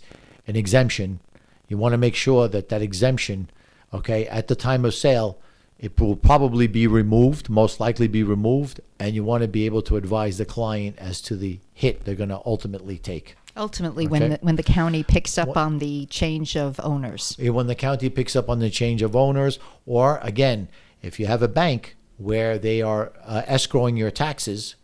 an 0.51 0.57
exemption, 0.57 1.21
you 1.69 1.77
want 1.77 1.93
to 1.93 1.97
make 1.97 2.13
sure 2.13 2.49
that 2.49 2.67
that 2.67 2.81
exemption, 2.81 3.49
okay, 3.93 4.27
at 4.27 4.49
the 4.49 4.55
time 4.55 4.83
of 4.83 4.93
sale, 4.93 5.39
it 5.79 5.97
will 5.97 6.17
probably 6.17 6.67
be 6.67 6.87
removed, 6.87 7.49
most 7.49 7.79
likely 7.79 8.09
be 8.09 8.21
removed, 8.21 8.81
and 8.99 9.15
you 9.15 9.23
want 9.23 9.43
to 9.43 9.47
be 9.47 9.65
able 9.65 9.81
to 9.83 9.95
advise 9.95 10.37
the 10.37 10.45
client 10.45 10.97
as 10.99 11.21
to 11.21 11.37
the 11.37 11.59
hit 11.73 12.03
they're 12.03 12.15
going 12.15 12.29
to 12.29 12.41
ultimately 12.45 12.97
take. 12.97 13.37
Ultimately, 13.55 14.05
okay. 14.05 14.11
when 14.11 14.29
the, 14.31 14.39
when 14.41 14.55
the 14.57 14.63
county 14.63 15.03
picks 15.03 15.37
up 15.37 15.55
on 15.55 15.79
the 15.79 16.05
change 16.07 16.57
of 16.57 16.81
owners. 16.83 17.37
When 17.39 17.67
the 17.67 17.75
county 17.75 18.09
picks 18.09 18.35
up 18.35 18.49
on 18.49 18.59
the 18.59 18.69
change 18.69 19.01
of 19.01 19.15
owners, 19.15 19.57
or 19.85 20.19
again, 20.21 20.67
if 21.01 21.17
you 21.17 21.27
have 21.27 21.41
a 21.41 21.47
bank 21.47 21.95
where 22.17 22.57
they 22.57 22.81
are 22.81 23.13
uh, 23.23 23.43
escrowing 23.47 23.97
your 23.97 24.11
taxes, 24.11 24.75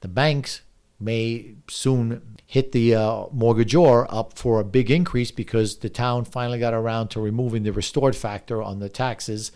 the 0.00 0.08
banks 0.08 0.62
may 0.98 1.54
soon 1.68 2.33
hit 2.54 2.70
the 2.70 2.94
uh, 2.94 3.26
mortgagor 3.34 4.06
up 4.10 4.38
for 4.38 4.60
a 4.60 4.64
big 4.64 4.88
increase 4.88 5.32
because 5.32 5.78
the 5.78 5.88
town 5.88 6.24
finally 6.24 6.56
got 6.56 6.72
around 6.72 7.08
to 7.08 7.18
removing 7.18 7.64
the 7.64 7.72
restored 7.72 8.14
factor 8.14 8.62
on 8.62 8.78
the 8.78 8.88
taxes 8.88 9.50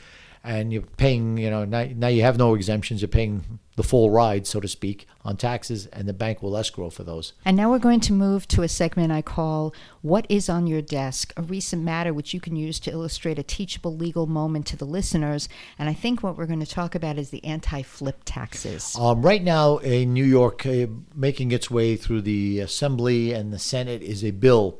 and 0.44 0.72
you're 0.72 0.83
paying, 0.83 1.37
you 1.38 1.51
know, 1.51 1.64
now, 1.64 1.88
now 1.94 2.09
you 2.09 2.22
have 2.22 2.38
no 2.38 2.55
exemptions. 2.55 3.03
You're 3.03 3.09
paying 3.09 3.59
the 3.77 3.83
full 3.83 4.11
ride, 4.11 4.46
so 4.46 4.59
to 4.61 4.66
speak, 4.66 5.07
on 5.24 5.37
taxes, 5.37 5.87
and 5.87 6.09
the 6.09 6.12
bank 6.12 6.42
will 6.42 6.57
escrow 6.57 6.90
for 6.90 7.05
those. 7.05 7.33
And 7.44 7.57
now 7.57 7.70
we're 7.70 7.79
going 7.79 8.01
to 8.01 8.12
move 8.12 8.48
to 8.48 8.62
a 8.62 8.68
segment 8.68 9.12
I 9.12 9.22
call 9.22 9.72
What 10.03 10.27
is 10.29 10.48
on 10.48 10.66
Your 10.66 10.83
Desk, 10.83 11.33
a 11.37 11.42
recent 11.42 11.85
matter 11.85 12.12
which 12.12 12.35
you 12.35 12.40
can 12.40 12.57
use 12.57 12.81
to 12.81 12.90
illustrate 12.90 13.38
a 13.38 13.44
teachable 13.44 13.96
legal 13.96 14.27
moment 14.27 14.66
to 14.66 14.77
the 14.77 14.85
listeners. 14.85 15.48
And 15.79 15.88
I 15.88 15.94
think 15.94 16.22
what 16.22 16.37
we're 16.37 16.46
going 16.46 16.59
to 16.61 16.66
talk 16.66 16.94
about 16.94 17.18
is 17.18 17.31
the 17.31 17.44
anti 17.44 17.83
flip 17.83 18.22
taxes. 18.24 18.96
Um, 18.98 19.22
right 19.22 19.42
now 19.42 19.79
in 19.79 20.12
New 20.12 20.24
York, 20.24 20.66
uh, 20.66 20.87
making 21.14 21.53
its 21.53 21.70
way 21.70 21.96
through 21.96 22.22
the 22.22 22.59
Assembly 22.61 23.33
and 23.33 23.53
the 23.53 23.59
Senate 23.59 24.03
is 24.03 24.24
a 24.24 24.33
bill 24.33 24.79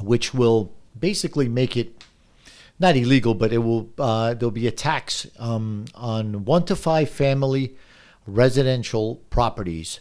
which 0.00 0.32
will 0.32 0.72
basically 0.98 1.48
make 1.48 1.76
it 1.76 1.95
not 2.78 2.96
illegal, 2.96 3.34
but 3.34 3.52
it 3.52 3.58
will 3.58 3.90
uh, 3.98 4.34
there'll 4.34 4.50
be 4.50 4.66
a 4.66 4.72
tax 4.72 5.26
um, 5.38 5.86
on 5.94 6.44
one 6.44 6.64
to 6.66 6.76
five 6.76 7.10
family 7.10 7.76
residential 8.26 9.16
properties 9.30 10.00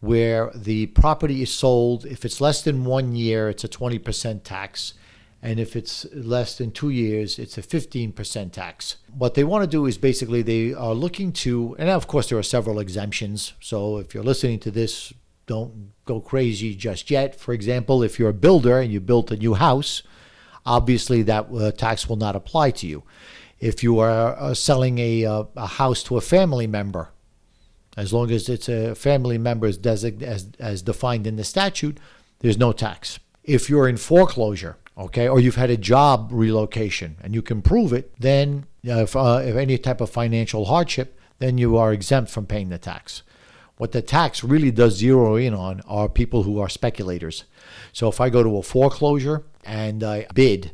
where 0.00 0.50
the 0.54 0.86
property 0.86 1.42
is 1.42 1.52
sold. 1.52 2.04
If 2.04 2.24
it's 2.24 2.40
less 2.40 2.62
than 2.62 2.84
one 2.84 3.16
year, 3.16 3.48
it's 3.48 3.64
a 3.64 3.68
20% 3.68 4.42
tax. 4.44 4.94
And 5.42 5.60
if 5.60 5.76
it's 5.76 6.06
less 6.12 6.58
than 6.58 6.70
two 6.70 6.90
years, 6.90 7.38
it's 7.38 7.58
a 7.58 7.62
15% 7.62 8.52
tax. 8.52 8.96
What 9.16 9.34
they 9.34 9.44
want 9.44 9.62
to 9.64 9.70
do 9.70 9.86
is 9.86 9.98
basically 9.98 10.42
they 10.42 10.74
are 10.74 10.94
looking 10.94 11.32
to, 11.44 11.76
and 11.78 11.88
of 11.88 12.06
course, 12.06 12.28
there 12.28 12.38
are 12.38 12.42
several 12.42 12.78
exemptions. 12.78 13.52
So 13.60 13.98
if 13.98 14.14
you're 14.14 14.24
listening 14.24 14.58
to 14.60 14.70
this, 14.70 15.12
don't 15.46 15.92
go 16.04 16.20
crazy 16.20 16.74
just 16.74 17.10
yet. 17.10 17.38
For 17.38 17.52
example, 17.52 18.02
if 18.02 18.18
you're 18.18 18.30
a 18.30 18.34
builder 18.34 18.80
and 18.80 18.92
you 18.92 19.00
built 19.00 19.30
a 19.30 19.36
new 19.36 19.54
house, 19.54 20.02
obviously 20.66 21.22
that 21.22 21.46
uh, 21.54 21.70
tax 21.72 22.08
will 22.08 22.16
not 22.16 22.36
apply 22.36 22.72
to 22.72 22.86
you. 22.86 23.04
If 23.58 23.82
you 23.82 23.98
are 24.00 24.36
uh, 24.36 24.54
selling 24.54 24.98
a, 24.98 25.24
uh, 25.24 25.44
a 25.56 25.66
house 25.66 26.02
to 26.04 26.16
a 26.16 26.20
family 26.20 26.66
member, 26.66 27.10
as 27.96 28.12
long 28.12 28.30
as 28.30 28.48
it's 28.48 28.68
a 28.68 28.94
family 28.94 29.38
member 29.38 29.66
as, 29.66 29.78
as, 29.86 30.50
as 30.58 30.82
defined 30.82 31.26
in 31.26 31.36
the 31.36 31.44
statute, 31.44 31.98
there's 32.40 32.58
no 32.58 32.72
tax. 32.72 33.18
If 33.42 33.70
you're 33.70 33.88
in 33.88 33.96
foreclosure, 33.96 34.76
okay, 34.98 35.28
or 35.28 35.40
you've 35.40 35.56
had 35.56 35.70
a 35.70 35.76
job 35.76 36.28
relocation 36.32 37.16
and 37.22 37.34
you 37.34 37.40
can 37.40 37.62
prove 37.62 37.94
it, 37.94 38.12
then 38.18 38.66
if, 38.82 39.16
uh, 39.16 39.40
if 39.42 39.56
any 39.56 39.78
type 39.78 40.02
of 40.02 40.10
financial 40.10 40.66
hardship, 40.66 41.18
then 41.38 41.56
you 41.56 41.76
are 41.76 41.92
exempt 41.92 42.30
from 42.30 42.46
paying 42.46 42.68
the 42.68 42.78
tax. 42.78 43.22
What 43.78 43.92
the 43.92 44.02
tax 44.02 44.42
really 44.42 44.70
does 44.70 44.96
zero 44.96 45.36
in 45.36 45.54
on 45.54 45.82
are 45.86 46.08
people 46.08 46.44
who 46.44 46.58
are 46.60 46.68
speculators. 46.68 47.44
So 47.92 48.08
if 48.08 48.20
I 48.20 48.30
go 48.30 48.42
to 48.42 48.56
a 48.56 48.62
foreclosure 48.62 49.44
and 49.66 50.02
I 50.02 50.26
bid, 50.32 50.70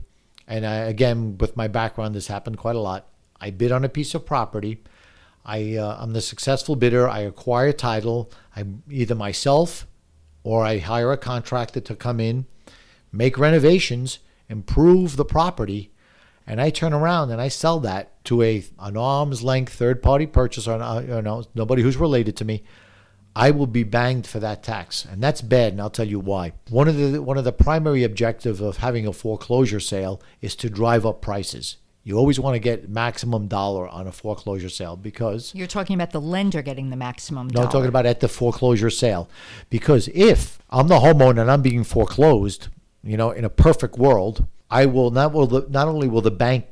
and 0.46 0.66
I, 0.66 0.74
again, 0.74 1.38
with 1.38 1.56
my 1.56 1.66
background, 1.66 2.14
this 2.14 2.26
happened 2.28 2.58
quite 2.58 2.76
a 2.76 2.80
lot. 2.80 3.08
I 3.40 3.50
bid 3.50 3.72
on 3.72 3.84
a 3.84 3.88
piece 3.88 4.14
of 4.14 4.26
property. 4.26 4.82
I, 5.44 5.76
uh, 5.76 5.96
I'm 5.98 6.12
the 6.12 6.20
successful 6.20 6.76
bidder. 6.76 7.08
I 7.08 7.20
acquire 7.20 7.72
title. 7.72 8.30
I 8.54 8.64
either 8.88 9.14
myself 9.14 9.86
or 10.44 10.64
I 10.64 10.78
hire 10.78 11.10
a 11.10 11.16
contractor 11.16 11.80
to 11.80 11.96
come 11.96 12.20
in, 12.20 12.46
make 13.10 13.38
renovations, 13.38 14.18
improve 14.48 15.16
the 15.16 15.24
property, 15.24 15.90
and 16.46 16.60
I 16.60 16.70
turn 16.70 16.92
around 16.92 17.30
and 17.30 17.40
I 17.40 17.48
sell 17.48 17.80
that 17.80 18.24
to 18.24 18.42
a 18.42 18.64
an 18.78 18.96
arm's 18.96 19.42
length 19.42 19.72
third 19.72 20.02
party 20.02 20.26
purchaser, 20.26 20.72
uh, 20.72 21.00
you 21.00 21.22
know, 21.22 21.44
nobody 21.54 21.82
who's 21.82 21.96
related 21.96 22.36
to 22.38 22.44
me, 22.44 22.62
I 23.34 23.50
will 23.50 23.66
be 23.66 23.82
banged 23.82 24.26
for 24.26 24.40
that 24.40 24.62
tax, 24.62 25.04
and 25.04 25.22
that's 25.22 25.40
bad. 25.40 25.72
And 25.72 25.80
I'll 25.80 25.90
tell 25.90 26.06
you 26.06 26.20
why. 26.20 26.52
One 26.68 26.88
of 26.88 26.96
the 26.96 27.22
one 27.22 27.38
of 27.38 27.44
the 27.44 27.52
primary 27.52 28.04
objective 28.04 28.60
of 28.60 28.78
having 28.78 29.06
a 29.06 29.12
foreclosure 29.12 29.80
sale 29.80 30.20
is 30.40 30.54
to 30.56 30.68
drive 30.68 31.06
up 31.06 31.22
prices. 31.22 31.76
You 32.04 32.18
always 32.18 32.40
want 32.40 32.56
to 32.56 32.58
get 32.58 32.88
maximum 32.88 33.46
dollar 33.46 33.86
on 33.86 34.08
a 34.08 34.12
foreclosure 34.12 34.68
sale 34.68 34.96
because 34.96 35.54
You're 35.54 35.68
talking 35.68 35.94
about 35.94 36.10
the 36.10 36.20
lender 36.20 36.60
getting 36.60 36.90
the 36.90 36.96
maximum 36.96 37.46
no, 37.46 37.52
dollar. 37.52 37.66
I'm 37.66 37.72
talking 37.72 37.88
about 37.88 38.06
at 38.06 38.20
the 38.20 38.28
foreclosure 38.28 38.90
sale. 38.90 39.28
Because 39.70 40.08
if 40.08 40.58
I'm 40.68 40.88
the 40.88 40.98
homeowner 40.98 41.42
and 41.42 41.50
I'm 41.50 41.62
being 41.62 41.84
foreclosed, 41.84 42.68
you 43.04 43.16
know, 43.16 43.30
in 43.30 43.44
a 43.44 43.48
perfect 43.50 43.98
world, 43.98 44.46
I 44.68 44.86
will 44.86 45.10
not 45.10 45.32
will 45.32 45.46
the, 45.46 45.66
not 45.68 45.86
only 45.86 46.08
will 46.08 46.22
the 46.22 46.32
bank 46.32 46.66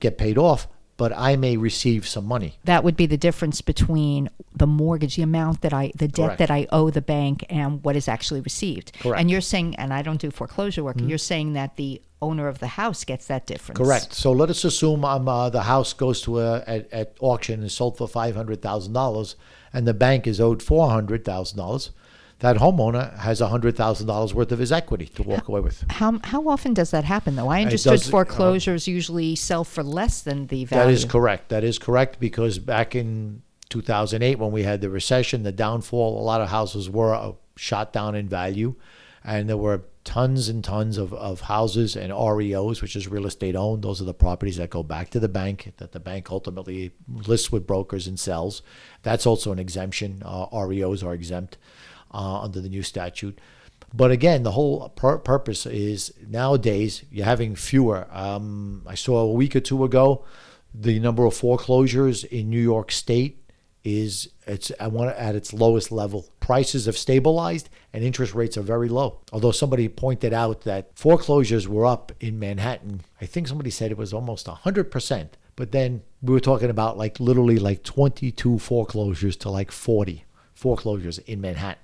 get 0.00 0.16
paid 0.16 0.38
off, 0.38 0.66
but 0.96 1.12
I 1.16 1.36
may 1.36 1.56
receive 1.56 2.06
some 2.06 2.26
money. 2.26 2.58
that 2.64 2.84
would 2.84 2.96
be 2.96 3.06
the 3.06 3.16
difference 3.16 3.60
between 3.60 4.28
the 4.54 4.66
mortgage, 4.66 5.16
the 5.16 5.22
amount 5.22 5.62
that 5.62 5.72
I, 5.72 5.92
the 5.96 6.08
debt 6.08 6.26
Correct. 6.26 6.38
that 6.38 6.50
I 6.50 6.66
owe 6.70 6.90
the 6.90 7.02
bank, 7.02 7.44
and 7.48 7.82
what 7.84 7.96
is 7.96 8.08
actually 8.08 8.40
received. 8.40 8.92
Correct. 8.92 9.04
Mm-hmm. 9.04 9.20
And 9.20 9.30
you're 9.30 9.40
saying, 9.40 9.76
and 9.76 9.92
I 9.92 10.02
don't 10.02 10.20
do 10.20 10.30
foreclosure 10.30 10.84
work. 10.84 10.96
You're 11.00 11.18
saying 11.18 11.54
that 11.54 11.76
the 11.76 12.02
owner 12.20 12.46
of 12.46 12.60
the 12.60 12.68
house 12.68 13.04
gets 13.04 13.26
that 13.26 13.46
difference. 13.46 13.78
Correct. 13.78 14.12
So 14.14 14.30
let 14.32 14.48
us 14.48 14.64
assume 14.64 15.04
um, 15.04 15.28
uh, 15.28 15.50
the 15.50 15.62
house 15.62 15.92
goes 15.92 16.22
to 16.22 16.38
a 16.40 16.62
at, 16.66 16.92
at 16.92 17.16
auction 17.20 17.54
and 17.54 17.64
is 17.64 17.74
sold 17.74 17.98
for 17.98 18.06
five 18.06 18.36
hundred 18.36 18.62
thousand 18.62 18.92
dollars, 18.92 19.34
and 19.72 19.86
the 19.86 19.94
bank 19.94 20.26
is 20.26 20.40
owed 20.40 20.62
four 20.62 20.90
hundred 20.90 21.24
thousand 21.24 21.58
dollars. 21.58 21.90
That 22.42 22.56
homeowner 22.56 23.16
has 23.18 23.38
hundred 23.38 23.76
thousand 23.76 24.08
dollars 24.08 24.34
worth 24.34 24.50
of 24.50 24.58
his 24.58 24.72
equity 24.72 25.06
to 25.06 25.22
walk 25.22 25.46
away 25.46 25.60
with. 25.60 25.84
How 25.88 26.18
how 26.24 26.48
often 26.48 26.74
does 26.74 26.90
that 26.90 27.04
happen 27.04 27.36
though? 27.36 27.46
I 27.46 27.62
understood 27.62 27.92
does- 27.92 28.08
uh, 28.08 28.10
foreclosures 28.10 28.88
usually 28.88 29.36
sell 29.36 29.62
for 29.62 29.84
less 29.84 30.22
than 30.22 30.48
the 30.48 30.64
value. 30.64 30.86
That 30.86 30.92
is 30.92 31.04
correct. 31.04 31.50
That 31.50 31.62
is 31.62 31.78
correct 31.78 32.18
because 32.18 32.58
back 32.58 32.96
in 32.96 33.42
2008, 33.68 34.40
when 34.40 34.50
we 34.50 34.64
had 34.64 34.80
the 34.80 34.90
recession, 34.90 35.44
the 35.44 35.52
downfall, 35.52 36.20
a 36.20 36.24
lot 36.24 36.40
of 36.40 36.48
houses 36.48 36.90
were 36.90 37.14
uh, 37.14 37.32
shot 37.54 37.92
down 37.92 38.16
in 38.16 38.28
value, 38.28 38.74
and 39.22 39.48
there 39.48 39.56
were 39.56 39.82
tons 40.02 40.48
and 40.48 40.64
tons 40.64 40.98
of, 40.98 41.14
of 41.14 41.42
houses 41.42 41.94
and 41.94 42.12
REOs, 42.12 42.82
which 42.82 42.96
is 42.96 43.06
real 43.06 43.24
estate 43.24 43.54
owned. 43.54 43.82
Those 43.82 44.02
are 44.02 44.04
the 44.04 44.12
properties 44.14 44.56
that 44.56 44.68
go 44.68 44.82
back 44.82 45.10
to 45.10 45.20
the 45.20 45.28
bank 45.28 45.74
that 45.76 45.92
the 45.92 46.00
bank 46.00 46.28
ultimately 46.32 46.90
lists 47.08 47.52
with 47.52 47.68
brokers 47.68 48.08
and 48.08 48.18
sells. 48.18 48.62
That's 49.02 49.26
also 49.26 49.52
an 49.52 49.60
exemption. 49.60 50.22
Uh, 50.24 50.46
REOs 50.48 51.04
are 51.04 51.14
exempt 51.14 51.56
uh, 52.12 52.40
under 52.42 52.60
the 52.60 52.68
new 52.68 52.82
statute. 52.82 53.38
But 53.94 54.10
again, 54.10 54.42
the 54.42 54.52
whole 54.52 54.88
pur- 54.90 55.18
purpose 55.18 55.66
is 55.66 56.14
nowadays 56.26 57.04
you're 57.10 57.26
having 57.26 57.54
fewer. 57.54 58.06
Um, 58.10 58.82
I 58.86 58.94
saw 58.94 59.18
a 59.18 59.32
week 59.32 59.54
or 59.54 59.60
two 59.60 59.84
ago 59.84 60.24
the 60.74 60.98
number 60.98 61.26
of 61.26 61.34
foreclosures 61.34 62.24
in 62.24 62.48
New 62.48 62.60
York 62.60 62.90
State 62.90 63.38
is 63.84 64.28
it's 64.46 64.70
I 64.80 64.86
want 64.86 65.16
at 65.16 65.34
its 65.34 65.52
lowest 65.52 65.90
level. 65.90 66.28
Prices 66.40 66.86
have 66.86 66.96
stabilized 66.96 67.68
and 67.92 68.04
interest 68.04 68.34
rates 68.34 68.56
are 68.56 68.62
very 68.62 68.88
low. 68.88 69.20
Although 69.32 69.50
somebody 69.50 69.88
pointed 69.88 70.32
out 70.32 70.62
that 70.62 70.90
foreclosures 70.94 71.68
were 71.68 71.84
up 71.84 72.12
in 72.20 72.38
Manhattan. 72.38 73.02
I 73.20 73.26
think 73.26 73.48
somebody 73.48 73.70
said 73.70 73.90
it 73.90 73.98
was 73.98 74.12
almost 74.12 74.46
100%. 74.46 75.28
But 75.56 75.72
then 75.72 76.02
we 76.22 76.32
were 76.32 76.40
talking 76.40 76.70
about 76.70 76.96
like 76.96 77.20
literally 77.20 77.58
like 77.58 77.82
22 77.82 78.58
foreclosures 78.58 79.36
to 79.38 79.50
like 79.50 79.70
40 79.70 80.24
foreclosures 80.54 81.18
in 81.18 81.40
Manhattan. 81.40 81.81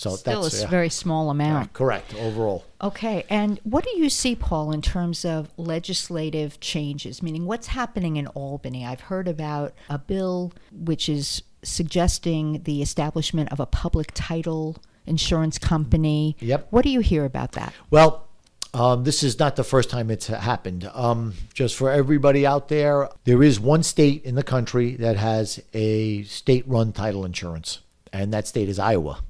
So 0.00 0.16
Still 0.16 0.40
a 0.40 0.42
that's 0.44 0.54
s- 0.54 0.62
yeah. 0.62 0.68
very 0.68 0.88
small 0.88 1.28
amount. 1.28 1.74
correct 1.74 2.14
overall. 2.14 2.64
Okay, 2.80 3.24
and 3.28 3.60
what 3.64 3.84
do 3.84 3.90
you 3.98 4.08
see, 4.08 4.34
Paul, 4.34 4.72
in 4.72 4.80
terms 4.80 5.26
of 5.26 5.50
legislative 5.58 6.58
changes? 6.60 7.22
Meaning, 7.22 7.44
what's 7.44 7.66
happening 7.66 8.16
in 8.16 8.26
Albany? 8.28 8.86
I've 8.86 9.02
heard 9.02 9.28
about 9.28 9.74
a 9.90 9.98
bill 9.98 10.54
which 10.72 11.06
is 11.10 11.42
suggesting 11.62 12.62
the 12.62 12.80
establishment 12.80 13.52
of 13.52 13.60
a 13.60 13.66
public 13.66 14.12
title 14.14 14.78
insurance 15.06 15.58
company. 15.58 16.34
Yep. 16.40 16.68
What 16.70 16.82
do 16.84 16.88
you 16.88 17.00
hear 17.00 17.26
about 17.26 17.52
that? 17.52 17.74
Well, 17.90 18.26
um, 18.72 19.04
this 19.04 19.22
is 19.22 19.38
not 19.38 19.56
the 19.56 19.64
first 19.64 19.90
time 19.90 20.10
it's 20.10 20.28
happened. 20.28 20.88
Um, 20.94 21.34
just 21.52 21.76
for 21.76 21.90
everybody 21.90 22.46
out 22.46 22.68
there, 22.68 23.10
there 23.24 23.42
is 23.42 23.60
one 23.60 23.82
state 23.82 24.24
in 24.24 24.34
the 24.34 24.42
country 24.44 24.94
that 24.96 25.18
has 25.18 25.60
a 25.74 26.22
state 26.22 26.66
run 26.66 26.92
title 26.94 27.26
insurance, 27.26 27.80
and 28.14 28.32
that 28.32 28.46
state 28.46 28.70
is 28.70 28.78
Iowa. 28.78 29.22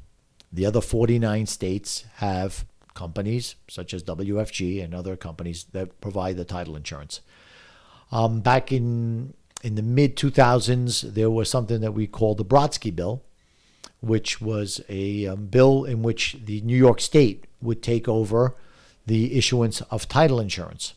The 0.53 0.67
other 0.67 0.81
49 0.81 1.47
states 1.47 2.05
have 2.17 2.65
companies 2.95 3.55
such 3.69 3.95
as 3.95 4.03
WFG 4.03 4.83
and 4.83 4.95
other 4.95 5.17
companies 5.17 5.67
that 5.73 6.01
provide 6.01 6.37
the 6.37 6.45
title 6.45 6.77
insurance. 6.77 7.21
Um, 8.11 8.41
back 8.41 8.73
in 8.73 9.35
in 9.63 9.75
the 9.75 9.83
mid 9.83 10.17
2000s, 10.17 11.15
there 11.15 11.31
was 11.31 11.51
something 11.51 11.81
that 11.83 11.93
we 11.93 12.07
called 12.07 12.39
the 12.39 12.45
Brodsky 12.45 12.95
Bill, 12.95 13.23
which 14.01 14.41
was 14.41 14.81
a 14.89 15.27
um, 15.27 15.47
bill 15.47 15.85
in 15.85 16.03
which 16.03 16.37
the 16.45 16.61
New 16.63 16.77
York 16.77 17.01
State 17.01 17.45
would 17.61 17.83
take 17.83 18.09
over 18.09 18.57
the 19.07 19.37
issuance 19.37 19.83
of 19.83 20.09
title 20.09 20.41
insurance. 20.41 20.95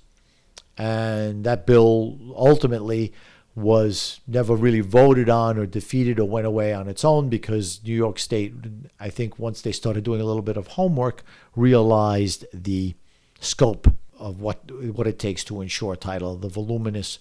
And 0.77 1.43
that 1.43 1.67
bill 1.67 2.17
ultimately 2.35 3.13
was 3.55 4.19
never 4.27 4.55
really 4.55 4.79
voted 4.79 5.29
on 5.29 5.57
or 5.57 5.65
defeated 5.65 6.19
or 6.19 6.27
went 6.27 6.47
away 6.47 6.73
on 6.73 6.87
its 6.87 7.05
own 7.05 7.29
because 7.29 7.79
New 7.83 7.93
York 7.95 8.17
State, 8.17 8.53
I 8.99 9.09
think, 9.09 9.37
once 9.37 9.61
they 9.61 9.71
started 9.71 10.03
doing 10.03 10.21
a 10.21 10.25
little 10.25 10.41
bit 10.41 10.57
of 10.57 10.67
homework, 10.67 11.23
realized 11.55 12.45
the 12.51 12.95
scope 13.39 13.93
of 14.17 14.39
what 14.39 14.71
what 14.95 15.05
it 15.05 15.19
takes 15.19 15.43
to 15.43 15.61
ensure 15.61 15.95
title, 15.95 16.35
the 16.35 16.49
voluminous 16.49 17.19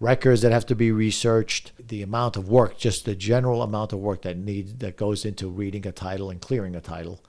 records 0.00 0.42
that 0.42 0.52
have 0.52 0.66
to 0.66 0.74
be 0.74 0.90
researched, 0.90 1.72
the 1.78 2.02
amount 2.02 2.36
of 2.36 2.48
work, 2.48 2.78
just 2.78 3.04
the 3.04 3.14
general 3.14 3.62
amount 3.62 3.92
of 3.92 3.98
work 3.98 4.22
that 4.22 4.36
needs 4.36 4.74
that 4.76 4.96
goes 4.96 5.24
into 5.24 5.48
reading 5.48 5.86
a 5.86 5.92
title 5.92 6.30
and 6.30 6.40
clearing 6.40 6.74
a 6.74 6.80
title, 6.80 7.22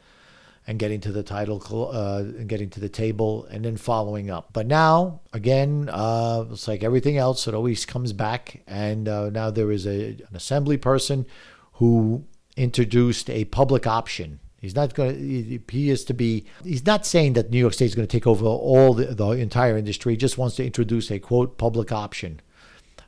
and 0.69 0.77
getting 0.77 1.01
to 1.01 1.11
the 1.11 1.23
title 1.23 1.89
uh, 1.91 2.21
getting 2.45 2.69
to 2.69 2.79
the 2.79 2.87
table, 2.87 3.47
and 3.49 3.65
then 3.65 3.75
following 3.75 4.29
up. 4.29 4.53
But 4.53 4.67
now, 4.67 5.21
again, 5.33 5.89
uh, 5.91 6.45
it's 6.51 6.67
like 6.67 6.83
everything 6.83 7.17
else; 7.17 7.47
it 7.47 7.55
always 7.55 7.87
comes 7.87 8.13
back. 8.13 8.61
And 8.67 9.09
uh, 9.09 9.31
now 9.31 9.49
there 9.49 9.71
is 9.71 9.87
a 9.87 10.09
an 10.09 10.35
assembly 10.35 10.77
person 10.77 11.25
who 11.73 12.23
introduced 12.55 13.31
a 13.31 13.45
public 13.45 13.87
option. 13.87 14.39
He's 14.61 14.75
not 14.75 14.93
going 14.93 15.15
to, 15.15 15.59
he 15.71 15.89
is 15.89 16.03
to 16.05 16.13
be, 16.13 16.45
he's 16.63 16.85
not 16.85 17.03
saying 17.03 17.33
that 17.33 17.49
New 17.49 17.57
York 17.57 17.73
State 17.73 17.85
is 17.85 17.95
going 17.95 18.07
to 18.07 18.17
take 18.17 18.27
over 18.27 18.45
all 18.45 18.93
the, 18.93 19.05
the 19.15 19.29
entire 19.29 19.75
industry. 19.75 20.13
He 20.13 20.17
just 20.17 20.37
wants 20.37 20.57
to 20.57 20.65
introduce 20.65 21.09
a 21.09 21.17
quote 21.17 21.57
public 21.57 21.91
option. 21.91 22.41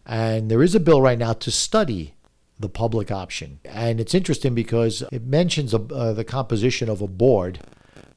And 0.06 0.50
there 0.50 0.64
is 0.64 0.74
a 0.74 0.80
bill 0.80 1.02
right 1.02 1.20
now 1.20 1.34
to 1.34 1.52
study 1.52 2.16
the 2.62 2.70
public 2.70 3.12
option. 3.12 3.60
And 3.66 4.00
it's 4.00 4.14
interesting 4.14 4.56
because 4.56 5.04
it 5.12 5.24
mentions 5.26 5.74
uh, 5.74 6.14
the 6.14 6.24
composition 6.24 6.90
of 6.90 7.02
a 7.02 7.08
board, 7.08 7.60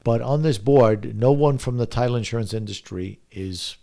but 0.05 0.21
on 0.21 0.43
this 0.43 0.59
board, 0.59 1.17
no 1.17 1.33
one 1.33 1.59
from 1.59 1.79
the 1.79 1.87
title 1.87 2.17
insurance 2.17 2.53
industry 2.53 3.21
is 3.31 3.77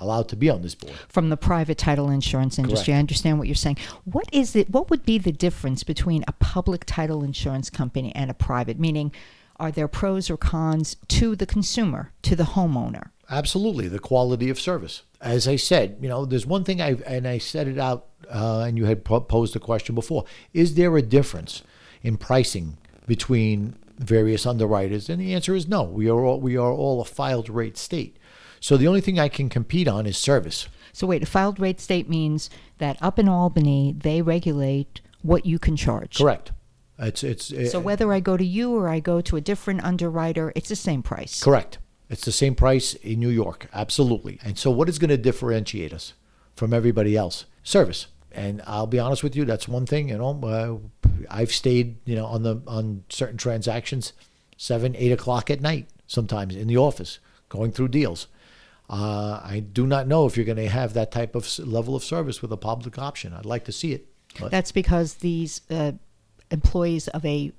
allowed 0.00 0.28
to 0.28 0.36
be 0.36 0.48
on 0.48 0.62
this 0.62 0.74
board. 0.74 0.94
From 1.08 1.28
the 1.28 1.36
private 1.36 1.78
title 1.78 2.10
insurance 2.10 2.58
industry, 2.58 2.86
Correct. 2.86 2.96
I 2.96 3.00
understand 3.00 3.38
what 3.38 3.48
you're 3.48 3.54
saying. 3.54 3.78
What 4.04 4.28
is 4.32 4.56
it? 4.56 4.70
What 4.70 4.90
would 4.90 5.04
be 5.04 5.18
the 5.18 5.32
difference 5.32 5.84
between 5.84 6.24
a 6.26 6.32
public 6.32 6.84
title 6.84 7.22
insurance 7.22 7.70
company 7.70 8.14
and 8.14 8.30
a 8.30 8.34
private? 8.34 8.78
Meaning, 8.78 9.12
are 9.56 9.70
there 9.70 9.88
pros 9.88 10.30
or 10.30 10.36
cons 10.36 10.96
to 11.08 11.34
the 11.34 11.46
consumer, 11.46 12.12
to 12.22 12.36
the 12.36 12.44
homeowner? 12.44 13.10
Absolutely, 13.30 13.88
the 13.88 13.98
quality 13.98 14.48
of 14.48 14.60
service. 14.60 15.02
As 15.20 15.46
I 15.48 15.56
said, 15.56 15.98
you 16.00 16.08
know, 16.08 16.24
there's 16.24 16.46
one 16.46 16.64
thing 16.64 16.80
I 16.80 16.92
and 17.06 17.26
I 17.26 17.38
said 17.38 17.68
it 17.68 17.78
out, 17.78 18.06
uh, 18.30 18.64
and 18.66 18.76
you 18.76 18.84
had 18.84 19.04
posed 19.04 19.54
the 19.54 19.60
question 19.60 19.94
before: 19.94 20.24
Is 20.52 20.74
there 20.74 20.96
a 20.96 21.02
difference 21.02 21.62
in 22.02 22.16
pricing 22.16 22.78
between 23.06 23.76
various 23.98 24.46
underwriters? 24.46 25.08
And 25.08 25.20
the 25.20 25.34
answer 25.34 25.54
is 25.54 25.68
no. 25.68 25.82
We 25.82 26.08
are 26.08 26.24
all 26.24 26.40
we 26.40 26.56
are 26.56 26.72
all 26.72 27.00
a 27.00 27.04
filed 27.04 27.48
rate 27.48 27.76
state. 27.76 28.16
So 28.60 28.76
the 28.76 28.88
only 28.88 29.00
thing 29.00 29.18
I 29.18 29.28
can 29.28 29.48
compete 29.48 29.86
on 29.86 30.06
is 30.06 30.18
service. 30.18 30.68
So 30.92 31.06
wait, 31.06 31.22
a 31.22 31.26
filed 31.26 31.60
rate 31.60 31.80
state 31.80 32.08
means 32.08 32.50
that 32.78 32.98
up 33.00 33.18
in 33.18 33.28
Albany 33.28 33.94
they 33.96 34.22
regulate 34.22 35.00
what 35.22 35.46
you 35.46 35.58
can 35.58 35.76
charge. 35.76 36.18
Correct. 36.18 36.52
It's 36.98 37.22
it's 37.22 37.70
So 37.70 37.78
whether 37.78 38.12
I 38.12 38.20
go 38.20 38.36
to 38.36 38.44
you 38.44 38.74
or 38.74 38.88
I 38.88 39.00
go 39.00 39.20
to 39.20 39.36
a 39.36 39.40
different 39.40 39.84
underwriter, 39.84 40.52
it's 40.56 40.68
the 40.68 40.76
same 40.76 41.02
price. 41.02 41.42
Correct. 41.42 41.78
It's 42.10 42.24
the 42.24 42.32
same 42.32 42.54
price 42.54 42.94
in 42.94 43.20
New 43.20 43.28
York, 43.28 43.68
absolutely. 43.72 44.40
And 44.42 44.58
so, 44.58 44.70
what 44.70 44.88
is 44.88 44.98
going 44.98 45.10
to 45.10 45.18
differentiate 45.18 45.92
us 45.92 46.14
from 46.56 46.72
everybody 46.72 47.16
else? 47.16 47.44
Service. 47.62 48.06
And 48.38 48.62
I'll 48.66 48.86
be 48.86 48.98
honest 48.98 49.22
with 49.22 49.36
you, 49.36 49.44
that's 49.44 49.68
one 49.68 49.86
thing. 49.86 50.08
You 50.08 50.18
know, 50.18 50.40
uh, 50.42 51.08
I've 51.30 51.52
stayed, 51.52 51.96
you 52.04 52.16
know, 52.16 52.26
on 52.26 52.42
the 52.42 52.62
on 52.66 53.04
certain 53.08 53.36
transactions, 53.36 54.12
seven, 54.56 54.94
eight 54.96 55.12
o'clock 55.12 55.50
at 55.50 55.60
night, 55.60 55.88
sometimes 56.06 56.54
in 56.54 56.68
the 56.68 56.76
office, 56.76 57.18
going 57.48 57.72
through 57.72 57.88
deals. 57.88 58.28
Uh, 58.90 59.40
I 59.44 59.60
do 59.60 59.86
not 59.86 60.08
know 60.08 60.26
if 60.26 60.36
you're 60.36 60.46
going 60.46 60.56
to 60.56 60.68
have 60.68 60.94
that 60.94 61.12
type 61.12 61.34
of 61.34 61.46
level 61.58 61.94
of 61.94 62.02
service 62.02 62.40
with 62.40 62.50
a 62.52 62.56
public 62.56 62.98
option. 62.98 63.34
I'd 63.34 63.44
like 63.44 63.64
to 63.64 63.72
see 63.72 63.92
it. 63.92 64.06
But 64.40 64.50
That's 64.50 64.72
because 64.72 65.14
these 65.14 65.60
uh, 65.70 65.92
employees 66.50 67.08
of 67.08 67.24
a 67.26 67.52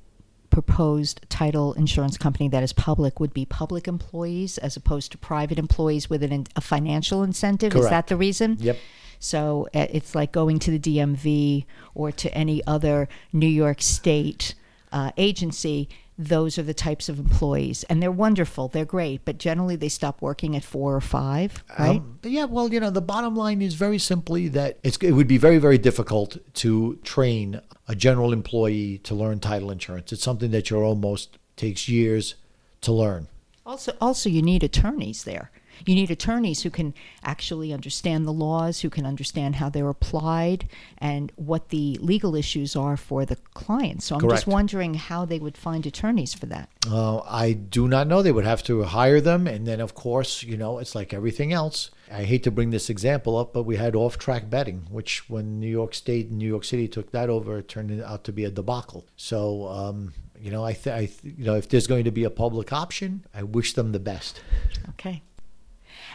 proposed 0.49 1.21
title 1.29 1.73
insurance 1.73 2.17
company 2.17 2.49
that 2.49 2.63
is 2.63 2.73
public 2.73 3.19
would 3.19 3.33
be 3.33 3.45
public 3.45 3.87
employees 3.87 4.57
as 4.57 4.75
opposed 4.75 5.11
to 5.11 5.17
private 5.17 5.59
employees 5.59 6.09
with 6.09 6.23
an, 6.23 6.47
a 6.55 6.61
financial 6.61 7.21
incentive. 7.21 7.75
Is 7.75 7.89
that 7.89 8.07
the 8.07 8.17
reason? 8.17 8.57
Yep. 8.59 8.77
So 9.19 9.67
uh, 9.73 9.87
it's 9.89 10.15
like 10.15 10.31
going 10.31 10.59
to 10.59 10.71
the 10.71 10.79
DMV 10.79 11.65
or 11.93 12.11
to 12.11 12.33
any 12.33 12.65
other 12.65 13.07
New 13.33 13.47
York 13.47 13.81
State 13.81 14.55
uh, 14.91 15.11
agency, 15.17 15.89
those 16.17 16.57
are 16.57 16.63
the 16.63 16.73
types 16.73 17.07
of 17.07 17.17
employees, 17.17 17.85
and 17.85 18.03
they're 18.03 18.11
wonderful. 18.11 18.67
They're 18.67 18.83
great, 18.83 19.23
but 19.23 19.37
generally 19.37 19.77
they 19.77 19.87
stop 19.87 20.21
working 20.21 20.53
at 20.53 20.65
four 20.65 20.93
or 20.93 21.01
five, 21.01 21.63
right? 21.79 22.01
Um, 22.01 22.19
yeah, 22.23 22.43
well, 22.43 22.73
you 22.73 22.81
know, 22.81 22.89
the 22.89 23.01
bottom 23.01 23.37
line 23.37 23.61
is 23.61 23.75
very 23.75 23.97
simply 23.97 24.49
that 24.49 24.79
it's, 24.83 24.97
it 24.97 25.13
would 25.13 25.29
be 25.29 25.37
very, 25.37 25.59
very 25.59 25.77
difficult 25.77 26.37
to 26.55 26.99
train 27.05 27.61
a 27.87 27.95
general 27.95 28.33
employee 28.33 28.97
to 28.99 29.15
learn 29.15 29.39
title 29.39 29.71
insurance. 29.71 30.11
It's 30.11 30.21
something 30.21 30.51
that 30.51 30.69
you're 30.69 30.83
almost 30.83 31.37
takes 31.55 31.87
years 31.87 32.35
to 32.81 32.91
learn. 32.91 33.27
Also, 33.65 33.93
also 34.01 34.29
you 34.29 34.41
need 34.41 34.61
attorneys 34.61 35.23
there. 35.23 35.51
You 35.85 35.95
need 35.95 36.11
attorneys 36.11 36.61
who 36.61 36.69
can 36.69 36.93
actually 37.23 37.73
understand 37.73 38.25
the 38.25 38.33
laws, 38.33 38.81
who 38.81 38.89
can 38.89 39.05
understand 39.05 39.55
how 39.55 39.69
they're 39.69 39.89
applied, 39.89 40.69
and 40.97 41.31
what 41.35 41.69
the 41.69 41.97
legal 42.01 42.35
issues 42.35 42.75
are 42.75 42.97
for 42.97 43.25
the 43.25 43.35
client. 43.53 44.03
So 44.03 44.15
I'm 44.15 44.21
Correct. 44.21 44.35
just 44.35 44.47
wondering 44.47 44.93
how 44.95 45.25
they 45.25 45.39
would 45.39 45.57
find 45.57 45.85
attorneys 45.85 46.33
for 46.33 46.45
that. 46.47 46.69
Uh, 46.87 47.19
I 47.19 47.53
do 47.53 47.87
not 47.87 48.07
know. 48.07 48.21
They 48.21 48.31
would 48.31 48.45
have 48.45 48.63
to 48.63 48.83
hire 48.83 49.21
them. 49.21 49.47
And 49.47 49.65
then, 49.65 49.79
of 49.79 49.95
course, 49.95 50.43
you 50.43 50.57
know, 50.57 50.79
it's 50.79 50.95
like 50.95 51.13
everything 51.13 51.53
else. 51.53 51.91
I 52.11 52.23
hate 52.23 52.43
to 52.43 52.51
bring 52.51 52.71
this 52.71 52.89
example 52.89 53.37
up, 53.37 53.53
but 53.53 53.63
we 53.63 53.75
had 53.75 53.95
off 53.95 54.17
track 54.17 54.49
betting, 54.49 54.87
which 54.89 55.29
when 55.29 55.59
New 55.59 55.67
York 55.69 55.93
State 55.93 56.29
and 56.29 56.39
New 56.39 56.47
York 56.47 56.63
City 56.63 56.87
took 56.87 57.11
that 57.11 57.29
over, 57.29 57.59
it 57.59 57.67
turned 57.67 58.01
out 58.01 58.23
to 58.23 58.31
be 58.31 58.45
a 58.45 58.49
debacle. 58.51 59.05
So, 59.15 59.67
um, 59.67 60.13
you 60.39 60.49
know, 60.49 60.65
I, 60.65 60.73
th- 60.73 60.95
I 60.95 61.05
th- 61.05 61.35
you 61.37 61.45
know, 61.45 61.55
if 61.55 61.69
there's 61.69 61.85
going 61.85 62.05
to 62.05 62.11
be 62.11 62.23
a 62.23 62.29
public 62.29 62.73
option, 62.73 63.25
I 63.33 63.43
wish 63.43 63.73
them 63.73 63.91
the 63.91 63.99
best. 63.99 64.41
Okay. 64.89 65.21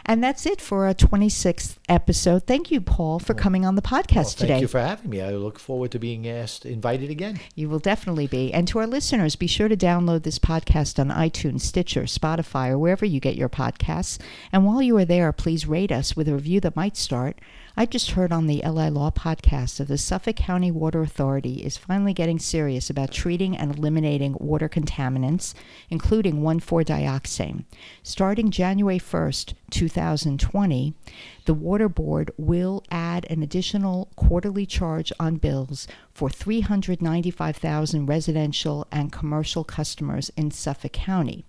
And 0.07 0.23
that's 0.23 0.45
it 0.45 0.61
for 0.61 0.85
our 0.85 0.93
26th 0.93 1.77
episode. 1.89 2.45
Thank 2.45 2.69
you, 2.69 2.79
Paul, 2.79 3.17
for 3.17 3.33
coming 3.33 3.65
on 3.65 3.75
the 3.75 3.81
podcast 3.81 4.15
Well, 4.15 4.23
thank 4.23 4.37
today. 4.37 4.59
you 4.59 4.67
for 4.67 4.79
having 4.79 5.09
me. 5.09 5.19
I 5.19 5.31
look 5.31 5.57
forward 5.57 5.89
to 5.91 5.99
being 5.99 6.27
asked, 6.27 6.63
invited 6.63 7.09
again. 7.09 7.39
You 7.55 7.69
will 7.69 7.79
definitely 7.79 8.27
be. 8.27 8.53
And 8.53 8.67
to 8.67 8.77
our 8.79 8.85
listeners, 8.87 9.35
be 9.35 9.47
sure 9.47 9.67
to 9.67 9.75
download 9.75 10.21
this 10.21 10.37
podcast 10.37 10.99
on 10.99 11.09
iTunes, 11.09 11.61
Stitcher, 11.61 12.03
Spotify, 12.03 12.69
or 12.69 12.77
wherever 12.77 13.03
you 13.05 13.19
get 13.19 13.35
your 13.35 13.49
podcasts. 13.49 14.19
And 14.51 14.63
while 14.63 14.81
you 14.81 14.95
are 14.97 15.05
there, 15.05 15.31
please 15.31 15.65
rate 15.65 15.91
us 15.91 16.15
with 16.15 16.27
a 16.29 16.33
review 16.33 16.59
that 16.59 16.75
might 16.75 16.97
start. 16.97 17.39
I 17.77 17.85
just 17.85 18.11
heard 18.11 18.31
on 18.31 18.47
the 18.47 18.61
LI 18.65 18.89
Law 18.89 19.11
podcast 19.11 19.77
that 19.77 19.89
the 19.89 19.97
Suffolk 19.97 20.37
County 20.37 20.71
Water 20.71 21.01
Authority 21.01 21.55
is 21.55 21.75
finally 21.75 22.13
getting 22.13 22.39
serious 22.39 22.89
about 22.89 23.11
treating 23.11 23.57
and 23.57 23.75
eliminating 23.75 24.37
water 24.39 24.69
contaminants, 24.69 25.53
including 25.89 26.35
1,4-dioxane. 26.35 27.65
Starting 28.01 28.49
January 28.49 28.97
1st, 28.97 29.55
2020, 29.71 30.93
the 31.43 31.53
Water 31.53 31.89
Board 31.89 32.31
will 32.37 32.81
add 32.91 33.25
an 33.29 33.43
additional 33.43 34.09
quarterly 34.15 34.65
charge 34.65 35.11
on 35.19 35.35
bills 35.35 35.85
for 36.15 36.29
395,000 36.29 38.05
residential 38.05 38.87
and 38.89 39.11
commercial 39.11 39.65
customers 39.65 40.31
in 40.37 40.49
Suffolk 40.49 40.93
County. 40.93 41.43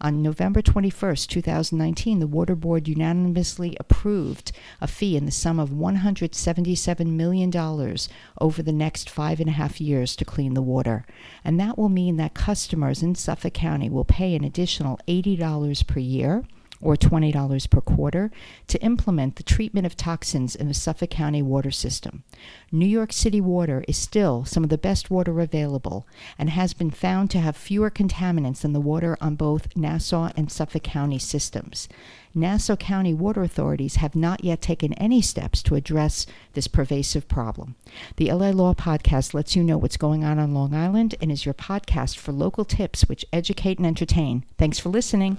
On 0.00 0.22
November 0.22 0.60
21st, 0.60 1.28
2019, 1.28 2.18
the 2.18 2.26
Water 2.26 2.56
Board 2.56 2.88
unanimously 2.88 3.76
approved 3.78 4.50
a 4.80 4.88
fee 4.88 5.16
in 5.16 5.24
the 5.24 5.30
sum 5.30 5.60
of 5.60 5.70
$177 5.70 7.06
million 7.06 7.96
over 8.40 8.62
the 8.62 8.72
next 8.72 9.08
five 9.08 9.38
and 9.38 9.50
a 9.50 9.52
half 9.52 9.80
years 9.80 10.16
to 10.16 10.24
clean 10.24 10.54
the 10.54 10.62
water. 10.62 11.06
And 11.44 11.60
that 11.60 11.78
will 11.78 11.88
mean 11.88 12.16
that 12.16 12.34
customers 12.34 13.04
in 13.04 13.14
Suffolk 13.14 13.54
County 13.54 13.88
will 13.88 14.04
pay 14.04 14.34
an 14.34 14.42
additional 14.42 14.98
$80 15.06 15.86
per 15.86 16.00
year 16.00 16.44
or 16.80 16.96
$20 16.96 17.70
per 17.70 17.80
quarter 17.80 18.30
to 18.66 18.80
implement 18.82 19.36
the 19.36 19.42
treatment 19.42 19.86
of 19.86 19.96
toxins 19.96 20.54
in 20.54 20.68
the 20.68 20.74
Suffolk 20.74 21.10
County 21.10 21.42
water 21.42 21.70
system. 21.70 22.22
New 22.70 22.86
York 22.86 23.12
City 23.12 23.40
water 23.40 23.84
is 23.88 23.96
still 23.96 24.44
some 24.44 24.62
of 24.62 24.70
the 24.70 24.78
best 24.78 25.10
water 25.10 25.40
available 25.40 26.06
and 26.38 26.50
has 26.50 26.72
been 26.74 26.90
found 26.90 27.30
to 27.30 27.40
have 27.40 27.56
fewer 27.56 27.90
contaminants 27.90 28.60
than 28.60 28.72
the 28.72 28.80
water 28.80 29.16
on 29.20 29.34
both 29.34 29.76
Nassau 29.76 30.30
and 30.36 30.50
Suffolk 30.50 30.82
County 30.82 31.18
systems. 31.18 31.88
Nassau 32.34 32.76
County 32.76 33.14
water 33.14 33.42
authorities 33.42 33.96
have 33.96 34.14
not 34.14 34.44
yet 34.44 34.60
taken 34.60 34.92
any 34.94 35.20
steps 35.20 35.62
to 35.62 35.74
address 35.74 36.26
this 36.52 36.68
pervasive 36.68 37.26
problem. 37.26 37.74
The 38.16 38.32
LI 38.32 38.52
Law 38.52 38.74
Podcast 38.74 39.34
lets 39.34 39.56
you 39.56 39.64
know 39.64 39.78
what's 39.78 39.96
going 39.96 40.24
on 40.24 40.38
on 40.38 40.54
Long 40.54 40.74
Island 40.74 41.14
and 41.20 41.32
is 41.32 41.44
your 41.44 41.54
podcast 41.54 42.16
for 42.16 42.32
local 42.32 42.64
tips 42.64 43.08
which 43.08 43.24
educate 43.32 43.78
and 43.78 43.86
entertain. 43.86 44.44
Thanks 44.56 44.78
for 44.78 44.90
listening. 44.90 45.38